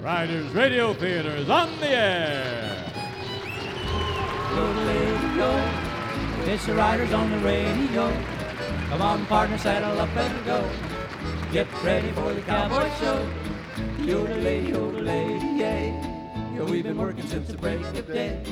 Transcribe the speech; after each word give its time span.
Riders 0.00 0.52
Radio 0.52 0.94
Theater 0.94 1.30
is 1.30 1.48
on 1.48 1.78
the 1.80 1.88
air. 1.88 2.72
Yo, 5.36 5.48
it's 6.44 6.66
the 6.66 6.74
riders 6.74 7.12
on 7.12 7.30
the 7.30 7.38
radio. 7.38 8.12
Come 8.90 9.00
on, 9.02 9.26
partner, 9.26 9.56
saddle 9.56 9.98
up 9.98 10.14
and 10.14 10.44
go. 10.44 10.70
Get 11.50 11.66
ready 11.82 12.12
for 12.12 12.34
the 12.34 12.42
cowboy 12.42 12.90
show. 13.00 13.26
Yodelay, 13.98 14.70
yodelay, 14.70 15.58
yay. 15.58 16.56
Yo, 16.56 16.64
we've 16.66 16.84
been 16.84 16.98
working 16.98 17.26
since 17.26 17.48
the 17.48 17.56
break 17.56 17.80
of 17.80 18.06
day. 18.06 18.42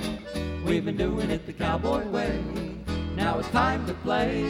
We've 0.71 0.85
been 0.85 0.97
doing 0.97 1.33
it 1.33 1.47
the 1.47 1.53
cowboy 1.53 2.07
way. 2.07 2.45
Now 3.17 3.41
it's 3.41 3.49
time 3.49 3.85
to 3.89 3.93
play. 3.93 4.45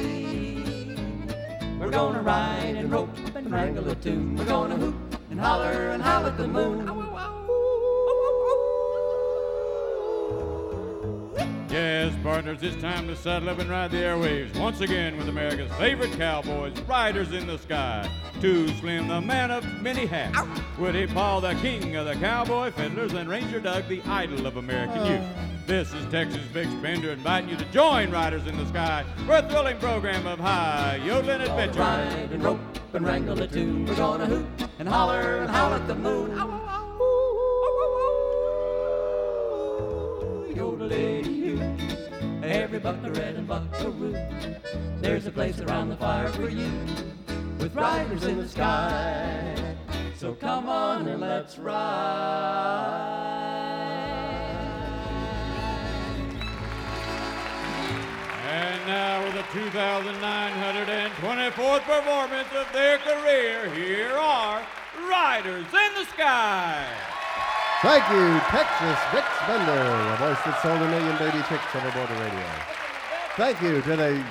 We're 1.81 1.89
gonna 1.89 2.21
ride 2.21 2.75
and 2.77 2.93
rope 2.93 3.09
and 3.35 3.51
wrangle 3.51 3.89
a 3.89 3.95
tune. 3.95 4.37
We're 4.37 4.45
gonna 4.45 4.77
hoop 4.77 4.95
and 5.31 5.41
holler 5.41 5.93
and 5.93 6.03
howl 6.03 6.27
at 6.27 6.37
the 6.37 6.47
moon. 6.47 6.87
Yes, 11.71 12.15
partners, 12.23 12.59
it's 12.61 12.79
time 12.83 13.07
to 13.07 13.17
saddle 13.17 13.49
up 13.49 13.59
and 13.59 13.71
ride 13.71 13.91
the 13.91 13.97
airwaves 13.97 14.55
once 14.61 14.83
again 14.83 15.17
with 15.17 15.31
America's 15.31 15.73
favorite 15.79 16.13
cowboys, 16.19 16.79
Riders 16.83 17.33
in 17.33 17.47
the 17.47 17.57
Sky. 17.57 18.07
Too 18.43 18.69
Slim, 18.75 19.09
the 19.09 19.23
man 19.23 19.51
of 19.51 19.65
many 19.81 20.05
hats. 20.05 20.39
Woody 20.79 21.07
Paul, 21.07 21.41
the 21.41 21.55
king 21.55 21.97
of 21.97 22.05
the 22.05 22.15
cowboy 22.17 22.73
fiddlers, 22.73 23.15
and 23.15 23.27
Ranger 23.27 23.59
Doug, 23.59 23.89
the 23.89 24.03
idol 24.03 24.47
of 24.47 24.59
American 24.59 25.07
youth. 25.07 25.50
This 25.71 25.95
is 25.95 26.05
Texas 26.07 26.43
Bix 26.53 26.83
Bender 26.83 27.13
inviting 27.13 27.49
you 27.49 27.57
to 27.57 27.65
join 27.67 28.11
Riders 28.11 28.45
in 28.49 28.57
the 28.57 28.67
Sky 28.67 29.05
for 29.25 29.37
a 29.37 29.49
thrilling 29.49 29.79
program 29.79 30.27
of 30.27 30.41
high 30.41 30.97
yodeling 30.97 31.43
adventure. 31.43 31.79
Ride 31.79 32.33
and 32.33 32.43
rope 32.43 32.59
and 32.93 33.07
wrangle 33.07 33.41
a 33.41 33.47
tune. 33.47 33.87
We're 33.87 33.95
gonna 33.95 34.27
hoop 34.27 34.49
and 34.81 34.89
holler 34.89 35.43
and 35.43 35.49
howl 35.49 35.73
at 35.75 35.87
the 35.87 35.95
moon. 35.95 36.33
Yodelay-doo. 40.57 41.63
Every 42.43 42.81
buckaroo 42.81 43.23
and 43.23 43.47
buckaroo. 43.47 44.17
There's 44.97 45.27
a 45.27 45.31
place 45.31 45.61
around 45.61 45.91
the 45.91 45.97
fire 45.99 46.33
for 46.33 46.49
you 46.49 46.69
with 47.61 47.77
riders 47.77 48.25
in 48.25 48.39
the 48.39 48.49
sky. 48.49 49.77
So 50.17 50.35
come 50.35 50.69
on 50.69 51.07
and 51.07 51.21
let's 51.21 51.59
ride. 51.59 53.30
And 58.61 58.85
now, 58.87 59.25
with 59.25 59.33
the 59.33 59.41
2,924th 59.59 61.81
performance 61.81 62.53
of 62.55 62.71
their 62.75 62.99
career, 62.99 63.71
here 63.71 64.13
are 64.13 64.61
Riders 65.09 65.65
in 65.65 65.95
the 65.95 66.05
Sky. 66.13 66.87
Thank 67.81 68.07
you, 68.11 68.39
Texas 68.51 68.99
Bix 69.09 69.25
Bender, 69.47 69.73
a 69.73 70.17
voice 70.19 70.37
that 70.45 70.61
sold 70.63 70.83
a 70.83 70.89
million 70.91 71.17
baby 71.17 71.43
chicks 71.49 71.75
over 71.75 71.91
border 71.93 72.13
radio. 72.23 72.47
Thank 73.37 73.63
you 73.63 73.81
to 73.81 73.97
the 73.97 74.23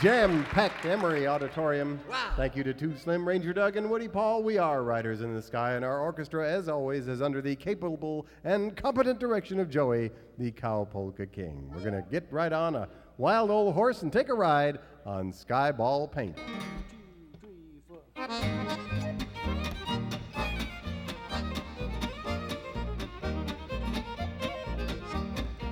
jam-packed 0.00 0.84
Emery 0.84 1.28
Auditorium. 1.28 2.00
Thank 2.34 2.56
you 2.56 2.64
to 2.64 2.74
Too 2.74 2.96
Slim, 2.96 3.28
Ranger 3.28 3.52
Doug, 3.52 3.76
and 3.76 3.88
Woody 3.88 4.08
Paul. 4.08 4.42
We 4.42 4.58
are 4.58 4.82
Riders 4.82 5.20
in 5.20 5.34
the 5.34 5.42
Sky, 5.42 5.74
and 5.74 5.84
our 5.84 6.00
orchestra, 6.00 6.50
as 6.50 6.68
always, 6.68 7.06
is 7.06 7.22
under 7.22 7.40
the 7.40 7.54
capable 7.54 8.26
and 8.42 8.76
competent 8.76 9.20
direction 9.20 9.60
of 9.60 9.70
Joey, 9.70 10.10
the 10.36 10.50
Cow 10.50 10.84
Polka 10.90 11.26
King. 11.26 11.70
We're 11.72 11.84
going 11.88 11.94
to 11.94 12.02
get 12.10 12.26
right 12.32 12.52
on 12.52 12.74
a 12.74 12.88
wild 13.18 13.50
old 13.50 13.74
horse 13.74 14.02
and 14.02 14.12
take 14.12 14.28
a 14.28 14.34
ride 14.34 14.78
on 15.04 15.32
Sky 15.32 15.72
Ball 15.72 16.08
Paint. 16.08 16.38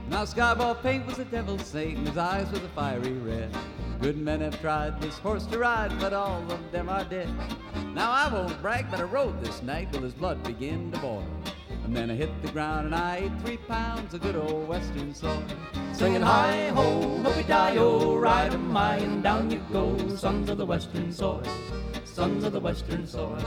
Now 0.09 0.25
Skyball 0.25 0.83
paint 0.83 1.07
was 1.07 1.19
the 1.19 1.27
devil's 1.27 1.67
Satan, 1.67 2.07
his 2.07 2.17
eyes 2.17 2.51
were 2.51 2.59
the 2.59 2.69
fiery 2.71 3.13
red. 3.13 3.55
Good 4.01 4.17
men 4.17 4.41
have 4.41 4.59
tried 4.63 4.99
this 5.01 5.19
horse 5.19 5.45
to 5.47 5.59
ride, 5.59 5.99
but 6.01 6.15
all 6.15 6.43
of 6.51 6.73
them 6.73 6.89
are 6.89 7.05
dead. 7.05 7.29
Now 7.95 8.11
I 8.11 8.33
won't 8.33 8.61
brag, 8.63 8.91
but 8.91 9.01
I 9.01 9.05
rode 9.05 9.45
this 9.45 9.63
night 9.63 9.93
till 9.93 10.03
his 10.03 10.15
blood 10.15 10.43
began 10.43 10.91
to 10.93 10.99
boil. 11.01 11.27
And 11.87 11.97
then 11.97 12.11
I 12.11 12.15
hit 12.17 12.43
the 12.43 12.49
ground 12.49 12.87
and 12.87 12.95
I 12.97 13.17
ate 13.19 13.41
three 13.43 13.59
pounds 13.59 14.13
of 14.13 14.21
good 14.21 14.35
old 14.35 14.67
western 14.67 15.15
soil. 15.15 15.41
Singing 15.93 16.21
hi 16.21 16.71
ho, 16.71 17.23
hoopy 17.23 17.47
die 17.47 17.77
o, 17.77 18.17
ride 18.17 18.53
'em 18.53 18.71
high 18.73 18.97
and 18.97 19.23
down 19.23 19.53
you 19.53 19.61
go, 19.73 19.97
sons 20.17 20.51
of 20.51 20.59
the 20.59 20.67
western 20.67 21.13
soil, 21.13 21.45
sons 22.05 22.43
of 22.43 22.53
the 22.55 22.59
western 22.59 23.07
soil. 23.07 23.39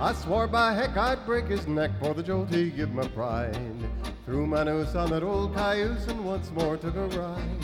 I 0.00 0.14
swore 0.14 0.46
by 0.46 0.72
heck 0.72 0.96
I'd 0.96 1.26
break 1.26 1.48
his 1.48 1.66
neck 1.66 1.90
for 2.00 2.14
the 2.14 2.22
jolt 2.22 2.48
he 2.48 2.70
give 2.70 2.94
my 2.94 3.06
pride. 3.08 3.58
Threw 4.24 4.46
my 4.46 4.64
noose 4.64 4.94
on 4.94 5.10
that 5.10 5.22
old 5.22 5.54
cayuse 5.54 6.06
and 6.06 6.24
once 6.24 6.50
more 6.50 6.78
took 6.78 6.96
a 6.96 7.08
ride. 7.08 7.61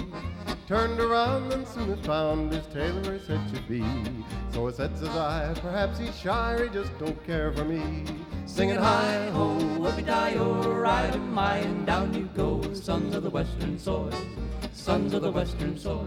Turned 0.68 1.00
around 1.00 1.50
and 1.54 1.66
soon 1.66 1.92
it 1.92 2.04
found 2.04 2.52
his 2.52 2.66
tailor 2.66 3.14
as 3.14 3.26
it 3.30 3.40
should 3.50 3.66
be. 3.66 3.82
So 4.52 4.68
I 4.68 4.72
said, 4.72 4.98
says 4.98 5.08
I, 5.08 5.54
perhaps 5.62 5.98
he's 5.98 6.14
shy 6.14 6.52
or 6.52 6.64
he 6.64 6.68
just 6.68 6.90
don't 6.98 7.24
care 7.24 7.54
for 7.54 7.64
me. 7.64 8.04
Singing 8.44 8.76
hi 8.76 9.30
ho, 9.30 9.56
whoopie 9.78 10.04
die 10.04 10.34
o, 10.34 10.70
ride 10.70 11.14
high 11.14 11.58
and 11.60 11.86
down 11.86 12.12
you 12.12 12.28
go, 12.36 12.60
sons 12.74 13.14
of 13.14 13.22
the 13.22 13.30
western 13.30 13.78
soil, 13.78 14.12
sons 14.74 15.14
of 15.14 15.22
the 15.22 15.32
western 15.32 15.78
soil. 15.78 16.06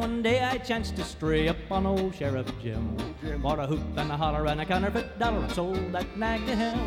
One 0.00 0.22
day 0.22 0.42
I 0.42 0.56
chanced 0.56 0.96
to 0.96 1.04
stray 1.04 1.46
up 1.48 1.58
on 1.70 1.84
old 1.84 2.14
Sheriff 2.14 2.50
Jim. 2.62 2.96
Bought 3.42 3.58
a 3.58 3.66
hoop 3.66 3.82
and 3.98 4.10
a 4.10 4.16
holler 4.16 4.46
and 4.46 4.58
a 4.62 4.64
counterfeit 4.64 5.18
dollar 5.18 5.40
and 5.40 5.52
sold 5.52 5.92
that 5.92 6.16
nag 6.16 6.46
to 6.46 6.56
him. 6.56 6.78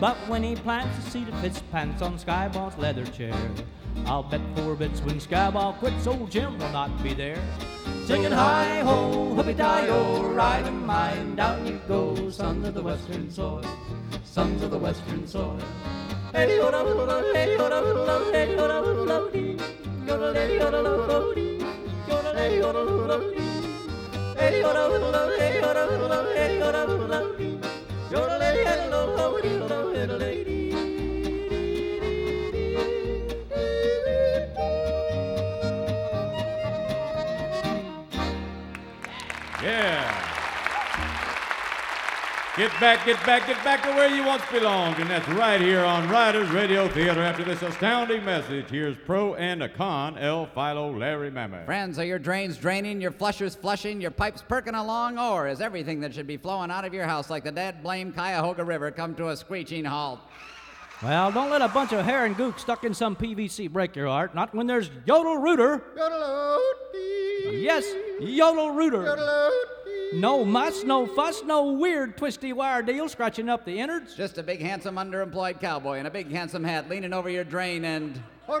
But 0.00 0.16
when 0.26 0.42
he 0.42 0.56
plants 0.56 0.98
a 0.98 1.08
seat 1.08 1.28
of 1.28 1.40
his 1.40 1.60
pants 1.70 2.02
on 2.02 2.18
Skyball's 2.18 2.76
leather 2.76 3.06
chair, 3.06 3.38
I'll 4.06 4.24
bet 4.24 4.40
four 4.56 4.74
bits 4.74 5.00
when 5.02 5.20
Skyball 5.20 5.78
quits, 5.78 6.08
old 6.08 6.32
Jim 6.32 6.58
will 6.58 6.72
not 6.72 6.90
be 7.00 7.14
there. 7.14 7.40
Singing 8.06 8.32
hi 8.32 8.80
ho, 8.80 9.36
hoopie 9.36 9.56
die 9.56 9.86
o, 9.86 10.34
high 10.34 11.10
and 11.12 11.36
down 11.36 11.64
you 11.64 11.80
go, 11.86 12.28
sons 12.28 12.66
of 12.66 12.74
the 12.74 12.82
western 12.82 13.30
soil, 13.30 13.64
sons 14.24 14.64
of 14.64 14.72
the 14.72 14.78
western 14.78 15.28
soil. 15.28 15.60
Hey, 16.32 16.58
hey, 22.38 22.58
yoda, 22.60 22.82
yoda, 22.90 23.16
hey, 24.38 24.52
dee. 24.52 24.62
Yoda, 24.62 24.82
hey, 25.38 25.52
dee. 25.54 25.86
Yoda, 26.02 26.18
hey, 26.36 26.52
yoda, 26.62 26.82
yoda, 26.98 28.38
dee. 28.54 28.64
Hey, 28.68 28.80
Get 42.58 42.72
back, 42.80 43.06
get 43.06 43.24
back, 43.24 43.46
get 43.46 43.62
back 43.62 43.84
to 43.84 43.90
where 43.90 44.12
you 44.12 44.24
once 44.24 44.42
belonged. 44.50 44.98
And 44.98 45.08
that's 45.08 45.28
right 45.28 45.60
here 45.60 45.84
on 45.84 46.08
Riders 46.08 46.50
Radio 46.50 46.88
Theater. 46.88 47.22
After 47.22 47.44
this 47.44 47.62
astounding 47.62 48.24
message, 48.24 48.68
here's 48.68 48.96
pro 49.06 49.36
and 49.36 49.62
a 49.62 49.68
con, 49.68 50.18
El 50.18 50.46
Philo 50.46 50.90
Larry 50.90 51.30
Mammoth. 51.30 51.66
Friends, 51.66 52.00
are 52.00 52.04
your 52.04 52.18
drains 52.18 52.56
draining, 52.56 53.00
your 53.00 53.12
flushers 53.12 53.54
flushing, 53.54 54.00
your 54.00 54.10
pipes 54.10 54.42
perking 54.42 54.74
along, 54.74 55.20
or 55.20 55.46
is 55.46 55.60
everything 55.60 56.00
that 56.00 56.12
should 56.12 56.26
be 56.26 56.36
flowing 56.36 56.72
out 56.72 56.84
of 56.84 56.92
your 56.92 57.04
house 57.04 57.30
like 57.30 57.44
the 57.44 57.52
dead 57.52 57.80
blame 57.80 58.12
Cuyahoga 58.12 58.64
River 58.64 58.90
come 58.90 59.14
to 59.14 59.28
a 59.28 59.36
screeching 59.36 59.84
halt? 59.84 60.18
Well, 61.00 61.30
don't 61.30 61.50
let 61.50 61.62
a 61.62 61.68
bunch 61.68 61.92
of 61.92 62.04
hair 62.04 62.24
and 62.24 62.36
gook 62.36 62.58
stuck 62.58 62.82
in 62.82 62.92
some 62.92 63.14
PVC 63.14 63.70
break 63.70 63.94
your 63.94 64.08
heart. 64.08 64.34
Not 64.34 64.52
when 64.52 64.66
there's 64.66 64.90
Yodel 65.06 65.36
Rooter. 65.36 65.80
Yes, 67.52 67.86
Yodel 68.18 68.72
Rooter. 68.72 69.16
No 70.14 70.44
muss, 70.44 70.84
no 70.84 71.06
fuss, 71.06 71.42
no 71.44 71.72
weird 71.72 72.16
twisty 72.16 72.52
wire 72.52 72.82
deal 72.82 73.08
scratching 73.08 73.48
up 73.48 73.64
the 73.64 73.78
innards. 73.78 74.14
Just 74.14 74.38
a 74.38 74.42
big, 74.42 74.60
handsome, 74.60 74.96
underemployed 74.96 75.60
cowboy 75.60 75.98
in 75.98 76.06
a 76.06 76.10
big, 76.10 76.30
handsome 76.30 76.64
hat 76.64 76.88
leaning 76.88 77.12
over 77.12 77.28
your 77.28 77.44
drain 77.44 77.84
and. 77.84 78.22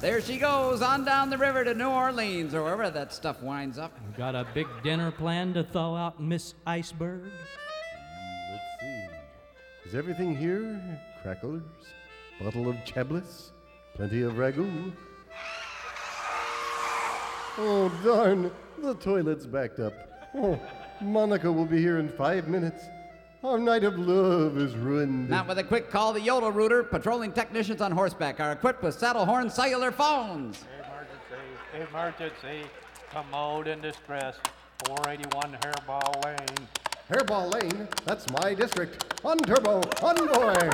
There 0.00 0.22
she 0.22 0.38
goes 0.38 0.80
on 0.80 1.04
down 1.04 1.28
the 1.28 1.36
river 1.36 1.62
to 1.62 1.74
New 1.74 1.90
Orleans 1.90 2.54
or 2.54 2.62
wherever 2.62 2.88
that 2.88 3.12
stuff 3.12 3.42
winds 3.42 3.78
up. 3.78 3.92
Got 4.16 4.34
a 4.34 4.46
big 4.54 4.66
dinner 4.82 5.10
planned 5.10 5.54
to 5.54 5.62
thaw 5.62 5.94
out 5.94 6.18
Miss 6.18 6.54
Iceberg? 6.66 7.24
Let's 8.50 8.62
see. 8.80 9.88
Is 9.88 9.94
everything 9.94 10.34
here? 10.34 10.80
Crackers? 11.22 11.60
bottle 12.40 12.70
of 12.70 12.76
Chablis, 12.86 13.52
plenty 13.94 14.22
of 14.22 14.34
ragout. 14.34 14.92
Oh, 17.62 17.90
darn, 18.02 18.50
the 18.78 18.94
toilet's 18.94 19.44
backed 19.44 19.80
up. 19.80 19.92
Oh, 20.34 20.58
Monica 21.02 21.52
will 21.52 21.66
be 21.66 21.78
here 21.78 21.98
in 21.98 22.08
five 22.08 22.48
minutes. 22.48 22.84
Our 23.44 23.58
night 23.58 23.84
of 23.84 23.98
love 23.98 24.56
is 24.56 24.74
ruined. 24.74 25.28
Now, 25.28 25.46
with 25.46 25.58
a 25.58 25.64
quick 25.64 25.90
call, 25.90 26.14
the 26.14 26.22
Yodel 26.22 26.52
Rooter, 26.52 26.82
patrolling 26.82 27.32
technicians 27.32 27.82
on 27.82 27.92
horseback 27.92 28.40
are 28.40 28.52
equipped 28.52 28.82
with 28.82 28.94
saddle 28.94 29.26
horn 29.26 29.50
cellular 29.50 29.92
phones. 29.92 30.64
Emergency, 31.74 31.90
emergency, 31.92 32.70
commode 33.10 33.68
in 33.68 33.82
distress, 33.82 34.38
481 34.86 35.58
Hairball 35.60 36.24
Lane. 36.24 36.68
Hairball 37.10 37.52
Lane, 37.52 37.88
that's 38.06 38.30
my 38.30 38.54
district. 38.54 39.04
On 39.22 39.36
turbo, 39.36 39.82
envoy. 40.02 40.70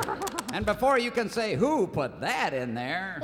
And 0.52 0.64
before 0.64 1.00
you 1.00 1.10
can 1.10 1.28
say 1.30 1.56
who 1.56 1.88
put 1.88 2.20
that 2.20 2.54
in 2.54 2.74
there, 2.74 3.18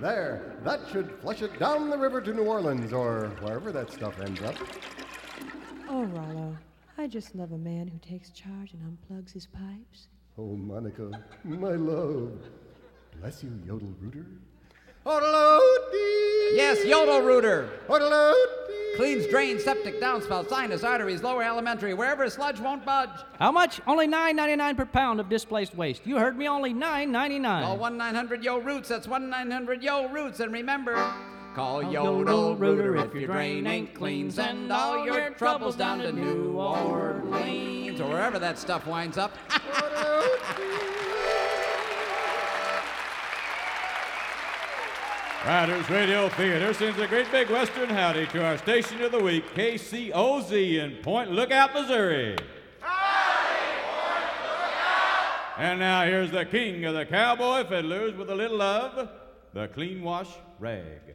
There, 0.00 0.56
that 0.64 0.80
should 0.92 1.10
flush 1.20 1.42
it 1.42 1.58
down 1.58 1.90
the 1.90 1.98
river 1.98 2.20
to 2.20 2.32
New 2.32 2.44
Orleans 2.44 2.92
or 2.92 3.30
wherever 3.40 3.72
that 3.72 3.90
stuff 3.92 4.20
ends 4.20 4.40
up. 4.42 4.54
Oh, 5.88 6.04
Rollo, 6.04 6.56
I 6.96 7.08
just 7.08 7.34
love 7.34 7.50
a 7.52 7.58
man 7.58 7.88
who 7.88 7.98
takes 7.98 8.30
charge 8.30 8.74
and 8.74 8.82
unplugs 8.82 9.32
his 9.32 9.46
pipes. 9.46 10.08
Oh, 10.38 10.54
Monica, 10.56 11.10
my 11.42 11.72
love. 11.72 12.38
Bless 13.20 13.42
you, 13.42 13.50
Yodel 13.66 13.92
Rooter. 14.00 14.26
yes, 16.54 16.84
Yodel 16.84 17.22
Rooter. 17.22 17.68
Cleans 18.98 19.28
drains, 19.28 19.62
septic, 19.62 20.00
downspout, 20.00 20.48
sinus, 20.48 20.82
arteries, 20.82 21.22
lower 21.22 21.44
elementary, 21.44 21.94
wherever 21.94 22.28
sludge 22.28 22.58
won't 22.58 22.84
budge. 22.84 23.10
How 23.38 23.52
much? 23.52 23.80
Only 23.86 24.08
$9.99 24.08 24.76
per 24.76 24.86
pound 24.86 25.20
of 25.20 25.28
displaced 25.28 25.76
waste. 25.76 26.04
You 26.04 26.18
heard 26.18 26.36
me, 26.36 26.48
only 26.48 26.74
$9.99. 26.74 27.62
Call 27.62 27.76
1 27.76 27.96
900 27.96 28.42
Yo 28.42 28.58
Roots. 28.58 28.88
That's 28.88 29.06
1 29.06 29.30
900 29.30 29.84
Yo 29.84 30.08
Roots. 30.08 30.40
And 30.40 30.52
remember, 30.52 30.96
call 31.54 31.80
Call 31.80 31.92
Yodel 31.92 32.56
Rooter 32.56 32.96
if 32.96 33.14
your 33.14 33.28
drain 33.28 33.68
ain't 33.68 33.94
clean. 33.94 34.32
Send 34.32 34.72
all 34.72 35.06
your 35.06 35.30
troubles 35.30 35.76
down 35.76 36.00
to 36.00 36.10
New 36.10 36.58
Orleans 36.58 38.00
or 38.00 38.08
wherever 38.08 38.40
that 38.40 38.58
stuff 38.58 38.84
winds 38.84 39.16
up. 39.16 39.32
Riders 45.46 45.88
Radio 45.88 46.28
Theater 46.30 46.74
sends 46.74 46.98
a 46.98 47.06
great 47.06 47.30
big 47.30 47.48
Western 47.48 47.88
howdy 47.88 48.26
to 48.26 48.44
our 48.44 48.58
station 48.58 49.00
of 49.02 49.12
the 49.12 49.22
week, 49.22 49.44
KCOZ 49.54 50.78
in 50.78 50.96
Point 51.02 51.30
Lookout, 51.30 51.72
Missouri. 51.72 52.36
And 55.56 55.78
now 55.78 56.04
here's 56.04 56.32
the 56.32 56.44
king 56.44 56.84
of 56.84 56.94
the 56.94 57.06
cowboy 57.06 57.64
fiddlers 57.68 58.14
with 58.14 58.30
a 58.30 58.34
little 58.34 58.60
of 58.60 59.08
the 59.54 59.68
clean 59.68 60.02
wash 60.02 60.28
rag. 60.58 61.14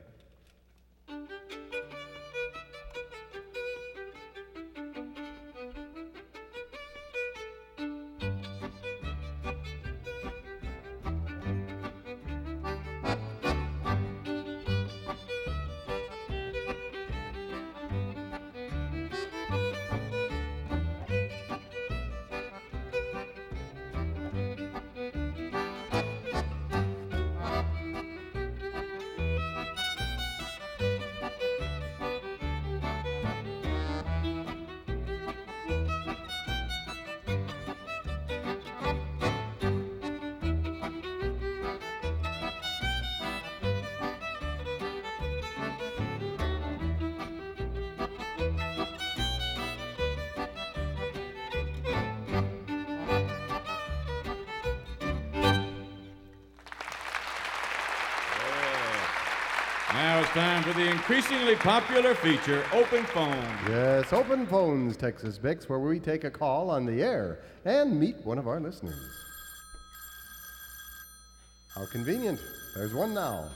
Time 60.34 60.64
for 60.64 60.74
the 60.74 60.90
increasingly 60.90 61.56
popular 61.56 62.16
feature, 62.16 62.66
Open 62.74 63.06
Phone. 63.06 63.46
Yes, 63.70 64.12
Open 64.12 64.48
Phones, 64.48 64.98
Texas 64.98 65.38
Bix, 65.38 65.70
where 65.70 65.78
we 65.78 66.00
take 66.00 66.24
a 66.24 66.32
call 66.32 66.72
on 66.72 66.88
the 66.88 67.04
air 67.04 67.42
and 67.66 68.00
meet 68.00 68.18
one 68.24 68.40
of 68.40 68.48
our 68.48 68.60
listeners. 68.60 68.98
How 71.76 71.86
convenient. 71.86 72.40
There's 72.74 72.96
one 72.96 73.14
now. 73.14 73.48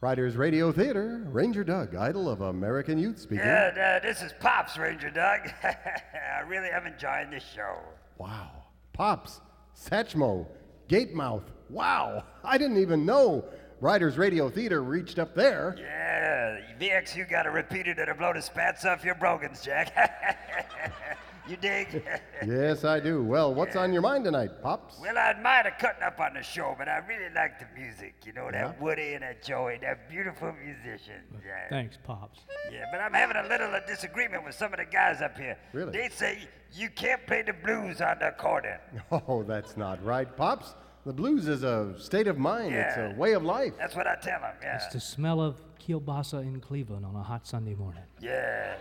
Riders 0.00 0.34
Radio 0.34 0.72
Theater, 0.72 1.24
Ranger 1.30 1.62
Doug, 1.62 1.94
idol 1.94 2.28
of 2.28 2.40
American 2.40 2.98
youth 2.98 3.20
speaking. 3.20 3.46
Yeah, 3.46 4.00
uh, 4.00 4.04
this 4.04 4.20
is 4.20 4.32
Pops, 4.40 4.78
Ranger 4.78 5.10
Doug. 5.10 5.48
I 5.62 6.40
really 6.48 6.70
am 6.70 6.88
enjoying 6.88 7.30
this 7.30 7.44
show. 7.54 7.76
Wow. 8.16 8.50
Pops, 8.94 9.40
Satchmo, 9.76 10.44
Gatemouth. 10.88 11.44
Wow. 11.70 12.24
I 12.42 12.58
didn't 12.58 12.78
even 12.78 13.06
know 13.06 13.44
Riders 13.80 14.18
Radio 14.18 14.50
Theater 14.50 14.82
reached 14.82 15.18
up 15.20 15.34
there. 15.34 15.76
Yeah, 15.78 16.58
VXU 16.80 17.28
got 17.30 17.44
to 17.44 17.50
repeat 17.50 17.86
it 17.86 17.94
to 17.94 18.14
blow 18.14 18.32
the 18.32 18.42
spats 18.42 18.84
off 18.84 19.04
your 19.04 19.14
brogans, 19.14 19.62
Jack. 19.62 19.94
you 21.48 21.56
dig? 21.56 22.02
Yes, 22.44 22.84
I 22.84 22.98
do. 22.98 23.22
Well, 23.22 23.54
what's 23.54 23.76
on 23.76 23.92
your 23.92 24.02
mind 24.02 24.24
tonight, 24.24 24.50
Pops? 24.62 24.98
well, 25.00 25.16
I 25.16 25.30
admire 25.30 25.62
the 25.62 25.70
cutting 25.78 26.02
up 26.02 26.18
on 26.18 26.34
the 26.34 26.42
show, 26.42 26.74
but 26.76 26.88
I 26.88 26.98
really 27.08 27.32
like 27.32 27.60
the 27.60 27.66
music. 27.78 28.14
You 28.26 28.32
know, 28.32 28.50
that 28.50 28.74
Yeah? 28.76 28.82
Woody 28.82 29.14
and 29.14 29.22
that 29.22 29.44
Joey, 29.44 29.78
that 29.82 30.10
beautiful 30.10 30.52
musicians. 30.64 31.30
Yeah. 31.46 31.68
Thanks, 31.70 31.96
Pops. 32.02 32.40
Yeah, 32.72 32.86
but 32.90 33.00
I'm 33.00 33.14
having 33.14 33.36
a 33.36 33.46
little 33.48 33.72
uh, 33.72 33.78
disagreement 33.86 34.44
with 34.44 34.56
some 34.56 34.72
of 34.72 34.80
the 34.80 34.86
guys 34.86 35.22
up 35.22 35.38
here. 35.38 35.56
Really? 35.72 35.92
They 35.92 36.08
say 36.08 36.48
you 36.72 36.90
can't 36.90 37.24
play 37.28 37.42
the 37.42 37.52
blues 37.52 38.00
on 38.00 38.18
the 38.18 38.28
accordion. 38.30 38.78
Oh, 39.12 39.44
that's 39.44 39.76
not 39.76 40.04
right, 40.04 40.36
Pops. 40.36 40.74
The 41.08 41.14
blues 41.14 41.48
is 41.48 41.62
a 41.62 41.94
state 41.96 42.26
of 42.26 42.36
mind, 42.36 42.74
it's 42.74 42.98
a 42.98 43.14
way 43.16 43.32
of 43.32 43.42
life. 43.42 43.72
That's 43.78 43.96
what 43.96 44.06
I 44.06 44.16
tell 44.16 44.42
them, 44.42 44.52
yeah. 44.60 44.76
It's 44.76 44.92
the 44.92 45.00
smell 45.00 45.40
of 45.40 45.56
kielbasa 45.78 46.42
in 46.42 46.60
Cleveland 46.60 47.06
on 47.06 47.16
a 47.16 47.22
hot 47.22 47.46
Sunday 47.46 47.74
morning. 47.74 48.02
Yeah. 48.20 48.74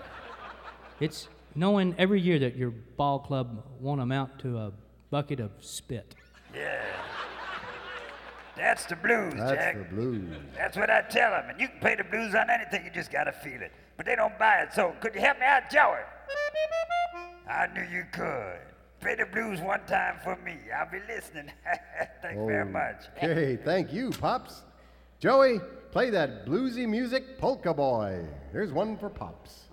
It's 1.00 1.30
knowing 1.56 1.96
every 1.98 2.20
year 2.20 2.38
that 2.40 2.58
your 2.58 2.72
ball 2.72 3.20
club 3.20 3.64
won't 3.80 4.02
amount 4.02 4.40
to 4.40 4.58
a 4.58 4.74
bucket 5.10 5.40
of 5.40 5.52
spit. 5.62 6.16
Yeah. 6.54 6.84
That's 8.58 8.84
the 8.84 8.98
blues, 8.98 9.36
That's 9.38 9.54
Jack. 9.54 9.78
the 9.78 9.96
blues. 9.96 10.30
That's 10.54 10.76
what 10.76 10.90
I 10.90 11.04
tell 11.04 11.32
them. 11.32 11.52
And 11.52 11.62
you 11.62 11.70
can 11.70 11.80
play 11.80 11.96
the 11.96 12.04
blues 12.04 12.36
on 12.36 12.50
anything, 12.50 12.84
you 12.84 12.92
just 12.92 13.10
gotta 13.10 13.32
feel 13.32 13.62
it. 13.62 13.72
But 13.96 14.06
they 14.06 14.18
don't 14.18 14.38
buy 14.38 14.64
it, 14.64 14.74
so 14.74 14.94
could 15.00 15.16
you 15.16 15.22
help 15.22 15.40
me 15.40 15.46
out, 15.46 15.72
Joey? 15.72 16.04
I 17.50 17.68
knew 17.74 17.84
you 17.90 18.04
could. 18.12 18.60
Play 19.00 19.16
the 19.16 19.26
blues 19.26 19.62
one 19.62 19.86
time 19.86 20.18
for 20.24 20.36
me. 20.38 20.58
I'll 20.76 20.90
be 20.90 21.00
listening. 21.08 21.52
Thank 22.22 22.38
you 22.38 22.48
very 22.48 22.68
oh, 22.68 22.72
much. 22.72 23.06
Okay, 23.18 23.58
thank 23.64 23.94
you, 23.94 24.10
Pops. 24.10 24.64
Joey, 25.20 25.60
play 25.92 26.10
that 26.10 26.46
bluesy 26.46 26.88
music, 26.88 27.38
Polka 27.38 27.74
Boy. 27.74 28.26
Here's 28.52 28.72
one 28.72 28.98
for 28.98 29.10
Pops. 29.10 29.66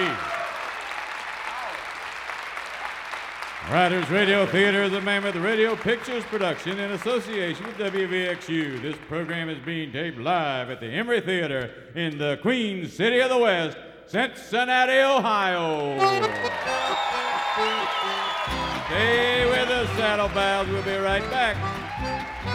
Indeed. 0.00 0.16
Riders 3.70 4.10
Radio 4.10 4.46
Theater 4.46 4.82
is 4.82 4.92
a 4.94 5.00
Mammoth 5.00 5.36
Radio 5.36 5.76
Pictures 5.76 6.24
production 6.24 6.78
in 6.78 6.92
association 6.92 7.66
with 7.66 7.76
WVXU. 7.76 8.80
This 8.80 8.96
program 9.08 9.50
is 9.50 9.58
being 9.58 9.92
taped 9.92 10.18
live 10.18 10.70
at 10.70 10.80
the 10.80 10.86
Emery 10.86 11.20
Theater 11.20 11.70
in 11.94 12.16
the 12.18 12.38
Queen 12.40 12.88
City 12.88 13.20
of 13.20 13.28
the 13.28 13.38
West, 13.38 13.76
Cincinnati, 14.06 15.00
Ohio. 15.00 15.98
Stay 18.86 19.46
with 19.46 19.68
us, 19.68 19.88
Saddlebags. 19.98 20.70
We'll 20.70 20.82
be 20.82 20.96
right 20.96 21.30
back. 21.30 21.56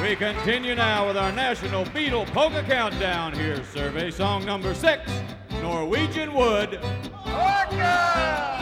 We 0.02 0.16
continue 0.16 0.76
now 0.76 1.08
with 1.08 1.16
our 1.16 1.32
national 1.32 1.86
Beatle 1.86 2.26
polka 2.28 2.64
countdown. 2.64 3.34
Here's 3.34 3.66
survey 3.68 4.12
song 4.12 4.44
number 4.44 4.74
six 4.74 5.10
Norwegian 5.62 6.34
Wood. 6.34 6.80
Boca! 7.76 8.55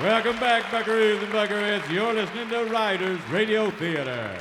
Welcome 0.00 0.38
back, 0.38 0.62
Buckaroos 0.64 1.22
and 1.22 1.32
Buckarettes. 1.32 1.90
You're 1.90 2.12
listening 2.12 2.48
to 2.50 2.64
Riders 2.66 3.20
Radio 3.30 3.70
Theater. 3.70 4.36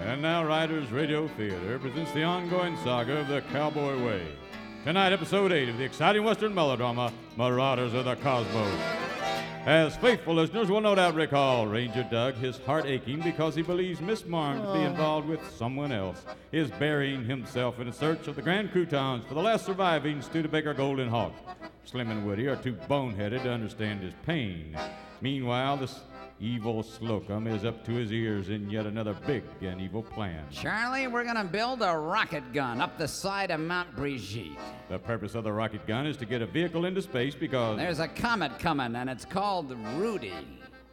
And 0.00 0.22
now, 0.22 0.44
Riders 0.44 0.90
Radio 0.90 1.28
Theater 1.28 1.78
presents 1.78 2.12
the 2.12 2.22
ongoing 2.22 2.76
saga 2.84 3.18
of 3.18 3.28
the 3.28 3.42
Cowboy 3.52 4.04
Way. 4.04 4.26
Tonight, 4.84 5.12
episode 5.12 5.52
8 5.52 5.68
of 5.68 5.78
the 5.78 5.84
exciting 5.84 6.24
Western 6.24 6.54
melodrama, 6.54 7.12
Marauders 7.36 7.94
of 7.94 8.04
the 8.04 8.16
Cosmos. 8.16 8.97
As 9.66 9.96
faithful 9.96 10.34
listeners 10.34 10.70
will 10.70 10.80
no 10.80 10.94
doubt 10.94 11.14
recall, 11.14 11.66
Ranger 11.66 12.06
Doug, 12.10 12.34
his 12.34 12.58
heart 12.58 12.86
aching 12.86 13.20
because 13.20 13.54
he 13.54 13.62
believes 13.62 14.00
Miss 14.00 14.24
Marm 14.24 14.58
to 14.58 14.72
be 14.72 14.78
oh. 14.78 14.86
involved 14.86 15.28
with 15.28 15.40
someone 15.56 15.92
else, 15.92 16.24
is 16.52 16.70
burying 16.70 17.24
himself 17.24 17.78
in 17.78 17.88
a 17.88 17.92
search 17.92 18.28
of 18.28 18.36
the 18.36 18.42
Grand 18.42 18.72
Croutons 18.72 19.24
for 19.26 19.34
the 19.34 19.42
last 19.42 19.66
surviving 19.66 20.22
Studebaker 20.22 20.72
Golden 20.72 21.08
Hawk. 21.08 21.32
Slim 21.84 22.10
and 22.10 22.26
Woody 22.26 22.46
are 22.46 22.56
too 22.56 22.74
boneheaded 22.88 23.42
to 23.42 23.50
understand 23.50 24.02
his 24.02 24.14
pain. 24.24 24.76
Meanwhile, 25.20 25.78
this 25.78 26.00
evil 26.40 26.82
Slocum 26.82 27.46
is 27.46 27.64
up 27.64 27.84
to 27.84 27.92
his 27.92 28.12
ears 28.12 28.48
in 28.48 28.70
yet 28.70 28.86
another 28.86 29.14
big 29.26 29.42
and 29.60 29.80
evil 29.80 30.02
plan. 30.02 30.44
Charlie, 30.50 31.06
we're 31.06 31.24
gonna 31.24 31.44
build 31.44 31.82
a 31.82 31.96
rocket 31.96 32.52
gun 32.52 32.80
up 32.80 32.98
the 32.98 33.08
side 33.08 33.50
of 33.50 33.60
Mount 33.60 33.94
Brigitte. 33.96 34.56
The 34.88 34.98
purpose 34.98 35.34
of 35.34 35.44
the 35.44 35.52
rocket 35.52 35.86
gun 35.86 36.06
is 36.06 36.16
to 36.18 36.26
get 36.26 36.42
a 36.42 36.46
vehicle 36.46 36.84
into 36.84 37.02
space 37.02 37.34
because 37.34 37.76
There's 37.78 38.00
a 38.00 38.08
comet 38.08 38.58
coming, 38.58 38.94
and 38.94 39.10
it's 39.10 39.24
called 39.24 39.74
Rudy. 39.96 40.32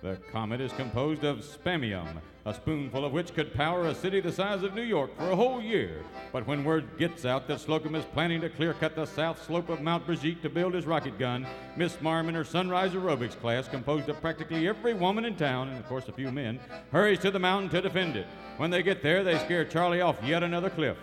The 0.05 0.17
comet 0.31 0.62
is 0.62 0.71
composed 0.74 1.24
of 1.24 1.39
spamium, 1.39 2.05
a 2.45 2.53
spoonful 2.53 3.05
of 3.05 3.12
which 3.12 3.33
could 3.33 3.51
power 3.55 3.88
a 3.88 3.95
city 3.95 4.19
the 4.19 4.31
size 4.31 4.62
of 4.62 4.75
New 4.75 4.83
York 4.83 5.09
for 5.17 5.31
a 5.31 5.35
whole 5.35 5.59
year. 5.59 6.03
But 6.31 6.45
when 6.45 6.63
word 6.63 7.00
gets 7.00 7.25
out 7.25 7.47
that 7.47 7.59
Slocum 7.59 7.95
is 7.95 8.05
planning 8.05 8.39
to 8.41 8.50
clear 8.50 8.75
cut 8.75 8.95
the 8.95 9.07
south 9.07 9.43
slope 9.43 9.67
of 9.67 9.81
Mount 9.81 10.05
Brigitte 10.05 10.43
to 10.43 10.50
build 10.50 10.75
his 10.75 10.85
rocket 10.85 11.17
gun, 11.17 11.47
Miss 11.75 12.00
Marm 12.01 12.27
and 12.27 12.38
her 12.38 12.43
Sunrise 12.43 12.91
Aerobics 12.91 13.39
class, 13.39 13.67
composed 13.67 14.07
of 14.07 14.21
practically 14.21 14.67
every 14.67 14.93
woman 14.93 15.25
in 15.25 15.35
town, 15.35 15.69
and 15.69 15.79
of 15.79 15.88
course 15.88 16.07
a 16.07 16.12
few 16.12 16.31
men, 16.31 16.59
hurries 16.91 17.17
to 17.21 17.31
the 17.31 17.39
mountain 17.39 17.71
to 17.71 17.81
defend 17.81 18.15
it. 18.15 18.27
When 18.57 18.69
they 18.69 18.83
get 18.83 19.01
there, 19.01 19.24
they 19.24 19.39
scare 19.39 19.65
Charlie 19.65 20.01
off 20.01 20.21
yet 20.24 20.43
another 20.43 20.69
cliff. 20.69 20.97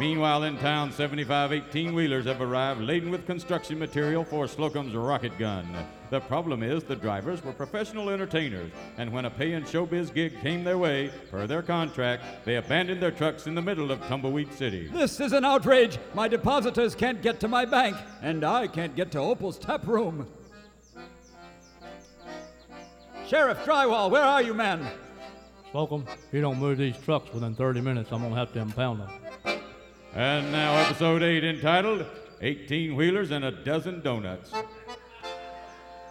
Meanwhile, 0.00 0.44
in 0.44 0.56
town, 0.56 0.92
75 0.92 1.52
18 1.52 1.92
wheelers 1.94 2.24
have 2.24 2.40
arrived 2.40 2.80
laden 2.80 3.10
with 3.10 3.26
construction 3.26 3.78
material 3.78 4.24
for 4.24 4.48
Slocum's 4.48 4.94
rocket 4.94 5.38
gun. 5.38 5.68
The 6.08 6.20
problem 6.20 6.62
is 6.62 6.82
the 6.82 6.96
drivers 6.96 7.44
were 7.44 7.52
professional 7.52 8.08
entertainers, 8.08 8.72
and 8.96 9.12
when 9.12 9.26
a 9.26 9.30
paying 9.30 9.62
showbiz 9.64 10.14
gig 10.14 10.40
came 10.40 10.64
their 10.64 10.78
way, 10.78 11.10
per 11.30 11.46
their 11.46 11.60
contract, 11.60 12.46
they 12.46 12.56
abandoned 12.56 13.02
their 13.02 13.10
trucks 13.10 13.46
in 13.46 13.54
the 13.54 13.60
middle 13.60 13.92
of 13.92 14.00
Tumbleweed 14.06 14.54
City. 14.54 14.86
This 14.86 15.20
is 15.20 15.34
an 15.34 15.44
outrage. 15.44 15.98
My 16.14 16.28
depositors 16.28 16.94
can't 16.94 17.20
get 17.20 17.38
to 17.40 17.48
my 17.48 17.66
bank, 17.66 17.94
and 18.22 18.42
I 18.42 18.68
can't 18.68 18.96
get 18.96 19.10
to 19.10 19.18
Opal's 19.18 19.58
tap 19.58 19.86
room. 19.86 20.26
Sheriff 23.28 23.58
Drywall, 23.66 24.10
where 24.10 24.24
are 24.24 24.40
you, 24.40 24.54
man? 24.54 24.90
Slocum, 25.72 26.06
if 26.08 26.32
you 26.32 26.40
don't 26.40 26.58
move 26.58 26.78
these 26.78 26.96
trucks 26.96 27.30
within 27.34 27.54
30 27.54 27.82
minutes, 27.82 28.10
I'm 28.12 28.20
going 28.20 28.32
to 28.32 28.38
have 28.38 28.54
to 28.54 28.60
impound 28.60 29.00
them. 29.00 29.10
And 30.14 30.50
now, 30.50 30.74
episode 30.76 31.22
8 31.22 31.44
entitled 31.44 32.04
18 32.40 32.96
Wheelers 32.96 33.30
and 33.30 33.44
a 33.44 33.50
Dozen 33.52 34.00
Donuts. 34.02 34.50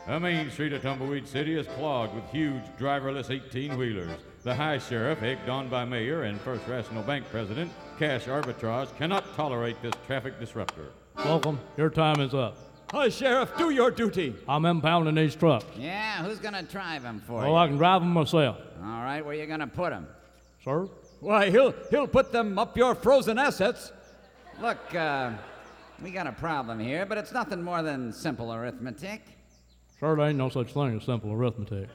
The 0.08 0.20
main 0.20 0.50
street 0.50 0.74
of 0.74 0.82
Tumbleweed 0.82 1.27
City 1.27 1.58
is 1.58 1.68
clogged 1.68 2.15
with 2.15 2.24
huge 2.32 2.63
driverless 2.79 3.29
18 3.29 3.77
wheelers. 3.77 4.18
The 4.44 4.56
high 4.56 4.77
sheriff, 4.77 5.22
egged 5.22 5.50
on 5.50 5.68
by 5.68 5.86
mayor 5.86 6.24
and 6.24 6.39
First 6.41 6.68
National 6.68 7.03
Bank 7.03 7.25
president, 7.29 7.72
Cash 8.00 8.25
Arbitrage, 8.25 8.96
cannot 8.98 9.36
tolerate 9.36 9.79
this 9.82 9.94
traffic 10.08 10.39
disruptor. 10.39 10.86
Welcome. 11.18 11.60
your 11.77 11.89
time 11.89 12.22
is 12.22 12.34
up. 12.34 12.58
Hi, 12.91 13.10
Sheriff, 13.10 13.56
do 13.58 13.70
your 13.70 13.91
duty. 13.91 14.34
I'm 14.48 14.63
impounding 14.65 15.13
these 15.15 15.36
trucks. 15.36 15.65
Yeah, 15.77 16.24
who's 16.24 16.39
gonna 16.39 16.63
drive 16.63 17.03
them 17.03 17.22
for 17.27 17.44
Oh, 17.44 17.50
you? 17.50 17.56
I 17.56 17.68
can 17.68 17.77
drive 17.77 18.01
them 18.01 18.12
myself. 18.13 18.58
All 18.82 19.03
right, 19.03 19.24
where 19.24 19.36
you 19.36 19.46
gonna 19.46 19.68
put 19.68 19.91
them? 19.91 20.08
Sir? 20.63 20.88
Why, 21.19 21.49
he'll 21.49 21.73
he'll 21.89 22.07
put 22.07 22.31
them 22.31 22.57
up 22.57 22.77
your 22.77 22.95
frozen 22.95 23.38
assets. 23.38 23.91
Look, 24.61 24.95
uh, 24.95 25.31
we 26.01 26.11
got 26.11 26.27
a 26.27 26.31
problem 26.31 26.79
here, 26.79 27.05
but 27.05 27.17
it's 27.17 27.31
nothing 27.31 27.61
more 27.61 27.81
than 27.81 28.13
simple 28.13 28.53
arithmetic. 28.53 29.21
Sure, 29.99 30.15
there 30.15 30.27
ain't 30.27 30.38
no 30.38 30.49
such 30.49 30.73
thing 30.73 30.97
as 30.97 31.03
simple 31.03 31.33
arithmetic. 31.33 31.89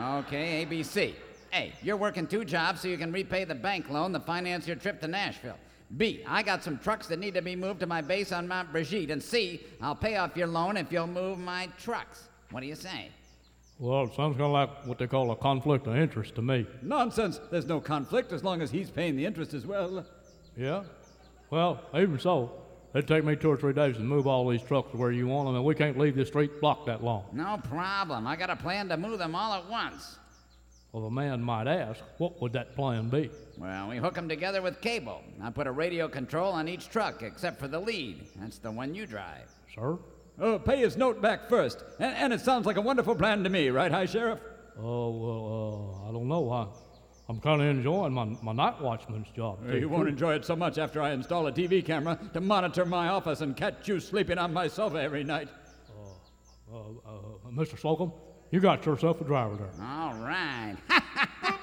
Okay, 0.00 0.66
ABC. 0.66 1.14
A, 1.54 1.72
you're 1.82 1.96
working 1.96 2.26
two 2.26 2.44
jobs 2.44 2.80
so 2.80 2.88
you 2.88 2.98
can 2.98 3.12
repay 3.12 3.44
the 3.44 3.54
bank 3.54 3.88
loan 3.88 4.12
to 4.12 4.20
finance 4.20 4.66
your 4.66 4.76
trip 4.76 5.00
to 5.00 5.08
Nashville. 5.08 5.56
B, 5.96 6.22
I 6.26 6.42
got 6.42 6.64
some 6.64 6.78
trucks 6.78 7.06
that 7.06 7.18
need 7.20 7.34
to 7.34 7.42
be 7.42 7.54
moved 7.54 7.80
to 7.80 7.86
my 7.86 8.00
base 8.02 8.32
on 8.32 8.48
Mount 8.48 8.72
Brigitte. 8.72 9.10
And 9.10 9.22
C, 9.22 9.62
I'll 9.80 9.94
pay 9.94 10.16
off 10.16 10.36
your 10.36 10.48
loan 10.48 10.76
if 10.76 10.90
you'll 10.90 11.06
move 11.06 11.38
my 11.38 11.68
trucks. 11.78 12.28
What 12.50 12.60
do 12.60 12.66
you 12.66 12.74
say? 12.74 13.10
Well, 13.78 14.04
it 14.04 14.14
sounds 14.14 14.36
kind 14.38 14.46
of 14.46 14.52
like 14.52 14.86
what 14.86 14.98
they 14.98 15.06
call 15.06 15.30
a 15.32 15.36
conflict 15.36 15.86
of 15.86 15.96
interest 15.96 16.34
to 16.36 16.42
me. 16.42 16.66
Nonsense. 16.80 17.40
There's 17.50 17.66
no 17.66 17.78
conflict 17.78 18.32
as 18.32 18.42
long 18.42 18.62
as 18.62 18.70
he's 18.70 18.90
paying 18.90 19.16
the 19.16 19.26
interest 19.26 19.52
as 19.52 19.66
well. 19.66 20.06
Yeah? 20.56 20.84
Well, 21.50 21.82
even 21.94 22.18
so, 22.18 22.52
it'd 22.94 23.06
take 23.06 23.24
me 23.24 23.36
two 23.36 23.50
or 23.50 23.56
three 23.56 23.74
days 23.74 23.96
to 23.96 24.02
move 24.02 24.26
all 24.26 24.48
these 24.48 24.62
trucks 24.62 24.92
to 24.92 24.96
where 24.96 25.12
you 25.12 25.26
want 25.26 25.48
them, 25.48 25.56
and 25.56 25.64
we 25.64 25.74
can't 25.74 25.98
leave 25.98 26.16
this 26.16 26.28
street 26.28 26.58
blocked 26.60 26.86
that 26.86 27.04
long. 27.04 27.24
No 27.32 27.60
problem. 27.68 28.26
I 28.26 28.34
got 28.34 28.48
a 28.48 28.56
plan 28.56 28.88
to 28.88 28.96
move 28.96 29.18
them 29.18 29.34
all 29.34 29.52
at 29.52 29.68
once. 29.68 30.16
Well, 30.92 31.04
the 31.04 31.10
man 31.10 31.42
might 31.42 31.66
ask, 31.66 32.02
what 32.16 32.40
would 32.40 32.54
that 32.54 32.74
plan 32.74 33.10
be? 33.10 33.28
Well, 33.58 33.90
we 33.90 33.98
hook 33.98 34.14
them 34.14 34.30
together 34.30 34.62
with 34.62 34.80
cable. 34.80 35.22
I 35.42 35.50
put 35.50 35.66
a 35.66 35.72
radio 35.72 36.08
control 36.08 36.52
on 36.52 36.66
each 36.68 36.88
truck 36.88 37.22
except 37.22 37.60
for 37.60 37.68
the 37.68 37.78
lead. 37.78 38.24
That's 38.36 38.56
the 38.56 38.70
one 38.70 38.94
you 38.94 39.04
drive. 39.04 39.50
Sir? 39.74 39.98
Oh, 40.38 40.58
pay 40.58 40.78
his 40.78 40.96
note 40.96 41.22
back 41.22 41.48
first. 41.48 41.82
And, 41.98 42.14
and 42.16 42.32
it 42.32 42.40
sounds 42.40 42.66
like 42.66 42.76
a 42.76 42.80
wonderful 42.80 43.14
plan 43.14 43.42
to 43.44 43.50
me, 43.50 43.70
right, 43.70 43.90
High 43.90 44.06
Sheriff? 44.06 44.38
Oh, 44.78 45.10
well, 45.10 46.02
uh, 46.04 46.08
I 46.08 46.12
don't 46.12 46.28
know. 46.28 46.50
I, 46.50 46.66
I'm 47.28 47.40
kind 47.40 47.62
of 47.62 47.68
enjoying 47.68 48.12
my, 48.12 48.24
my 48.42 48.52
night 48.52 48.80
watchman's 48.80 49.28
job. 49.34 49.60
Uh, 49.68 49.72
You 49.74 49.88
won't 49.88 50.08
enjoy 50.08 50.34
it 50.34 50.44
so 50.44 50.54
much 50.54 50.76
after 50.78 51.00
I 51.00 51.12
install 51.12 51.46
a 51.46 51.52
TV 51.52 51.84
camera 51.84 52.18
to 52.34 52.40
monitor 52.40 52.84
my 52.84 53.08
office 53.08 53.40
and 53.40 53.56
catch 53.56 53.88
you 53.88 53.98
sleeping 53.98 54.36
on 54.38 54.52
my 54.52 54.68
sofa 54.68 55.00
every 55.00 55.24
night. 55.24 55.48
Uh, 56.70 56.76
uh, 56.78 57.50
Mr. 57.52 57.78
Slocum, 57.78 58.12
you 58.50 58.60
got 58.60 58.84
yourself 58.84 59.20
a 59.20 59.24
driver 59.24 59.56
there. 59.56 59.86
All 59.86 60.14
right. 60.16 60.76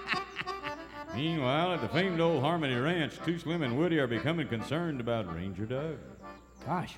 Meanwhile, 1.15 1.73
at 1.73 1.81
the 1.81 1.87
famed 1.89 2.19
old 2.19 2.41
Harmony 2.41 2.73
Ranch, 2.75 3.19
Too 3.23 3.37
Slim 3.37 3.61
and 3.61 3.77
Woody 3.77 3.99
are 3.99 4.07
becoming 4.07 4.47
concerned 4.47 4.99
about 4.99 5.31
Ranger 5.33 5.65
Doug. 5.65 5.97
Gosh, 6.65 6.95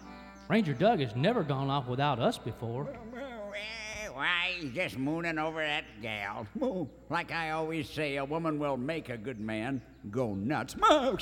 Ranger 0.48 0.74
Doug 0.74 1.00
has 1.00 1.16
never 1.16 1.44
gone 1.44 1.70
off 1.70 1.88
without 1.88 2.20
us 2.20 2.38
before. 2.38 2.88
Why, 4.14 4.56
he's 4.60 4.72
just 4.72 4.98
mooning 4.98 5.38
over 5.38 5.60
that 5.60 5.84
gal. 6.02 6.48
Moo. 6.56 6.86
Like 7.10 7.32
I 7.34 7.52
always 7.52 7.90
say, 7.90 8.16
a 8.16 8.24
woman 8.24 8.60
will 8.60 8.78
make 8.78 9.10
a 9.10 9.18
good 9.18 9.42
man 9.42 9.82
go 10.10 10.34
nuts. 10.34 10.75
Moo. 10.78 11.18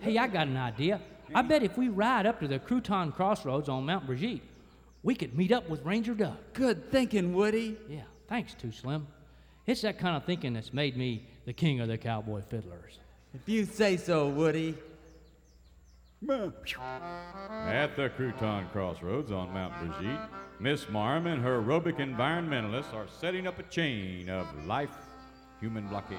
Hey, 0.00 0.18
I 0.18 0.26
got 0.26 0.48
an 0.48 0.58
idea. 0.58 1.00
I 1.34 1.40
bet 1.40 1.62
if 1.62 1.78
we 1.78 1.88
ride 1.88 2.26
up 2.26 2.40
to 2.40 2.48
the 2.48 2.58
Crouton 2.58 3.14
Crossroads 3.14 3.70
on 3.70 3.86
Mount 3.86 4.06
Brigitte, 4.06 4.42
we 5.02 5.14
could 5.14 5.34
meet 5.34 5.50
up 5.50 5.70
with 5.70 5.82
Ranger 5.84 6.12
Doug. 6.12 6.36
Good 6.52 6.90
thinking, 6.92 7.32
Woody. 7.32 7.78
Yeah, 7.88 8.02
thanks, 8.28 8.52
Too 8.52 8.70
Slim. 8.70 9.06
It's 9.66 9.80
that 9.80 9.98
kind 9.98 10.16
of 10.16 10.24
thinking 10.24 10.52
that's 10.52 10.74
made 10.74 10.96
me 10.96 11.26
the 11.46 11.54
king 11.54 11.80
of 11.80 11.88
the 11.88 11.96
cowboy 11.96 12.42
fiddlers. 12.42 12.98
If 13.32 13.48
you 13.48 13.64
say 13.64 13.96
so, 13.96 14.28
Woody. 14.28 14.74
At 16.30 17.96
the 17.96 18.08
Crouton 18.16 18.70
Crossroads 18.70 19.32
on 19.32 19.52
Mount 19.52 19.74
Brigitte, 19.80 20.20
Miss 20.60 20.88
Marm 20.88 21.26
and 21.26 21.42
her 21.42 21.60
aerobic 21.60 21.98
environmentalists 21.98 22.94
are 22.94 23.08
setting 23.08 23.48
up 23.48 23.58
a 23.58 23.64
chain 23.64 24.28
of 24.28 24.46
life 24.64 24.94
human 25.60 25.88
blockade. 25.88 26.18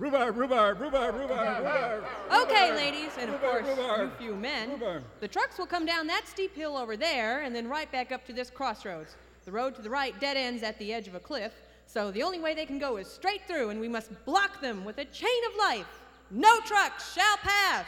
Rhubarb, 0.00 0.36
rhubarb, 0.36 0.80
rhubarb, 0.80 1.14
rhubarb, 1.14 1.58
rhubarb. 1.58 2.04
Okay, 2.32 2.74
ladies, 2.74 3.12
and 3.20 3.30
of 3.32 3.40
course, 3.40 3.68
you 3.68 4.10
few 4.18 4.34
men. 4.34 4.80
The 5.20 5.28
trucks 5.28 5.58
will 5.58 5.66
come 5.66 5.86
down 5.86 6.08
that 6.08 6.26
steep 6.26 6.56
hill 6.56 6.76
over 6.76 6.96
there 6.96 7.42
and 7.42 7.54
then 7.54 7.68
right 7.68 7.90
back 7.92 8.10
up 8.10 8.24
to 8.26 8.32
this 8.32 8.50
crossroads. 8.50 9.14
The 9.44 9.52
road 9.52 9.76
to 9.76 9.82
the 9.82 9.90
right 9.90 10.18
dead 10.18 10.36
ends 10.36 10.64
at 10.64 10.76
the 10.80 10.92
edge 10.92 11.06
of 11.06 11.14
a 11.14 11.20
cliff, 11.20 11.52
so 11.86 12.10
the 12.10 12.24
only 12.24 12.40
way 12.40 12.52
they 12.52 12.66
can 12.66 12.80
go 12.80 12.96
is 12.96 13.06
straight 13.06 13.42
through, 13.46 13.70
and 13.70 13.80
we 13.80 13.88
must 13.88 14.10
block 14.24 14.60
them 14.60 14.84
with 14.84 14.98
a 14.98 15.04
chain 15.04 15.28
of 15.52 15.56
life. 15.56 16.00
No 16.32 16.58
trucks 16.60 17.12
shall 17.12 17.36
pass. 17.36 17.44
No 17.44 17.46
trucks 17.46 17.46
shall 17.46 17.76
pass. 17.78 17.86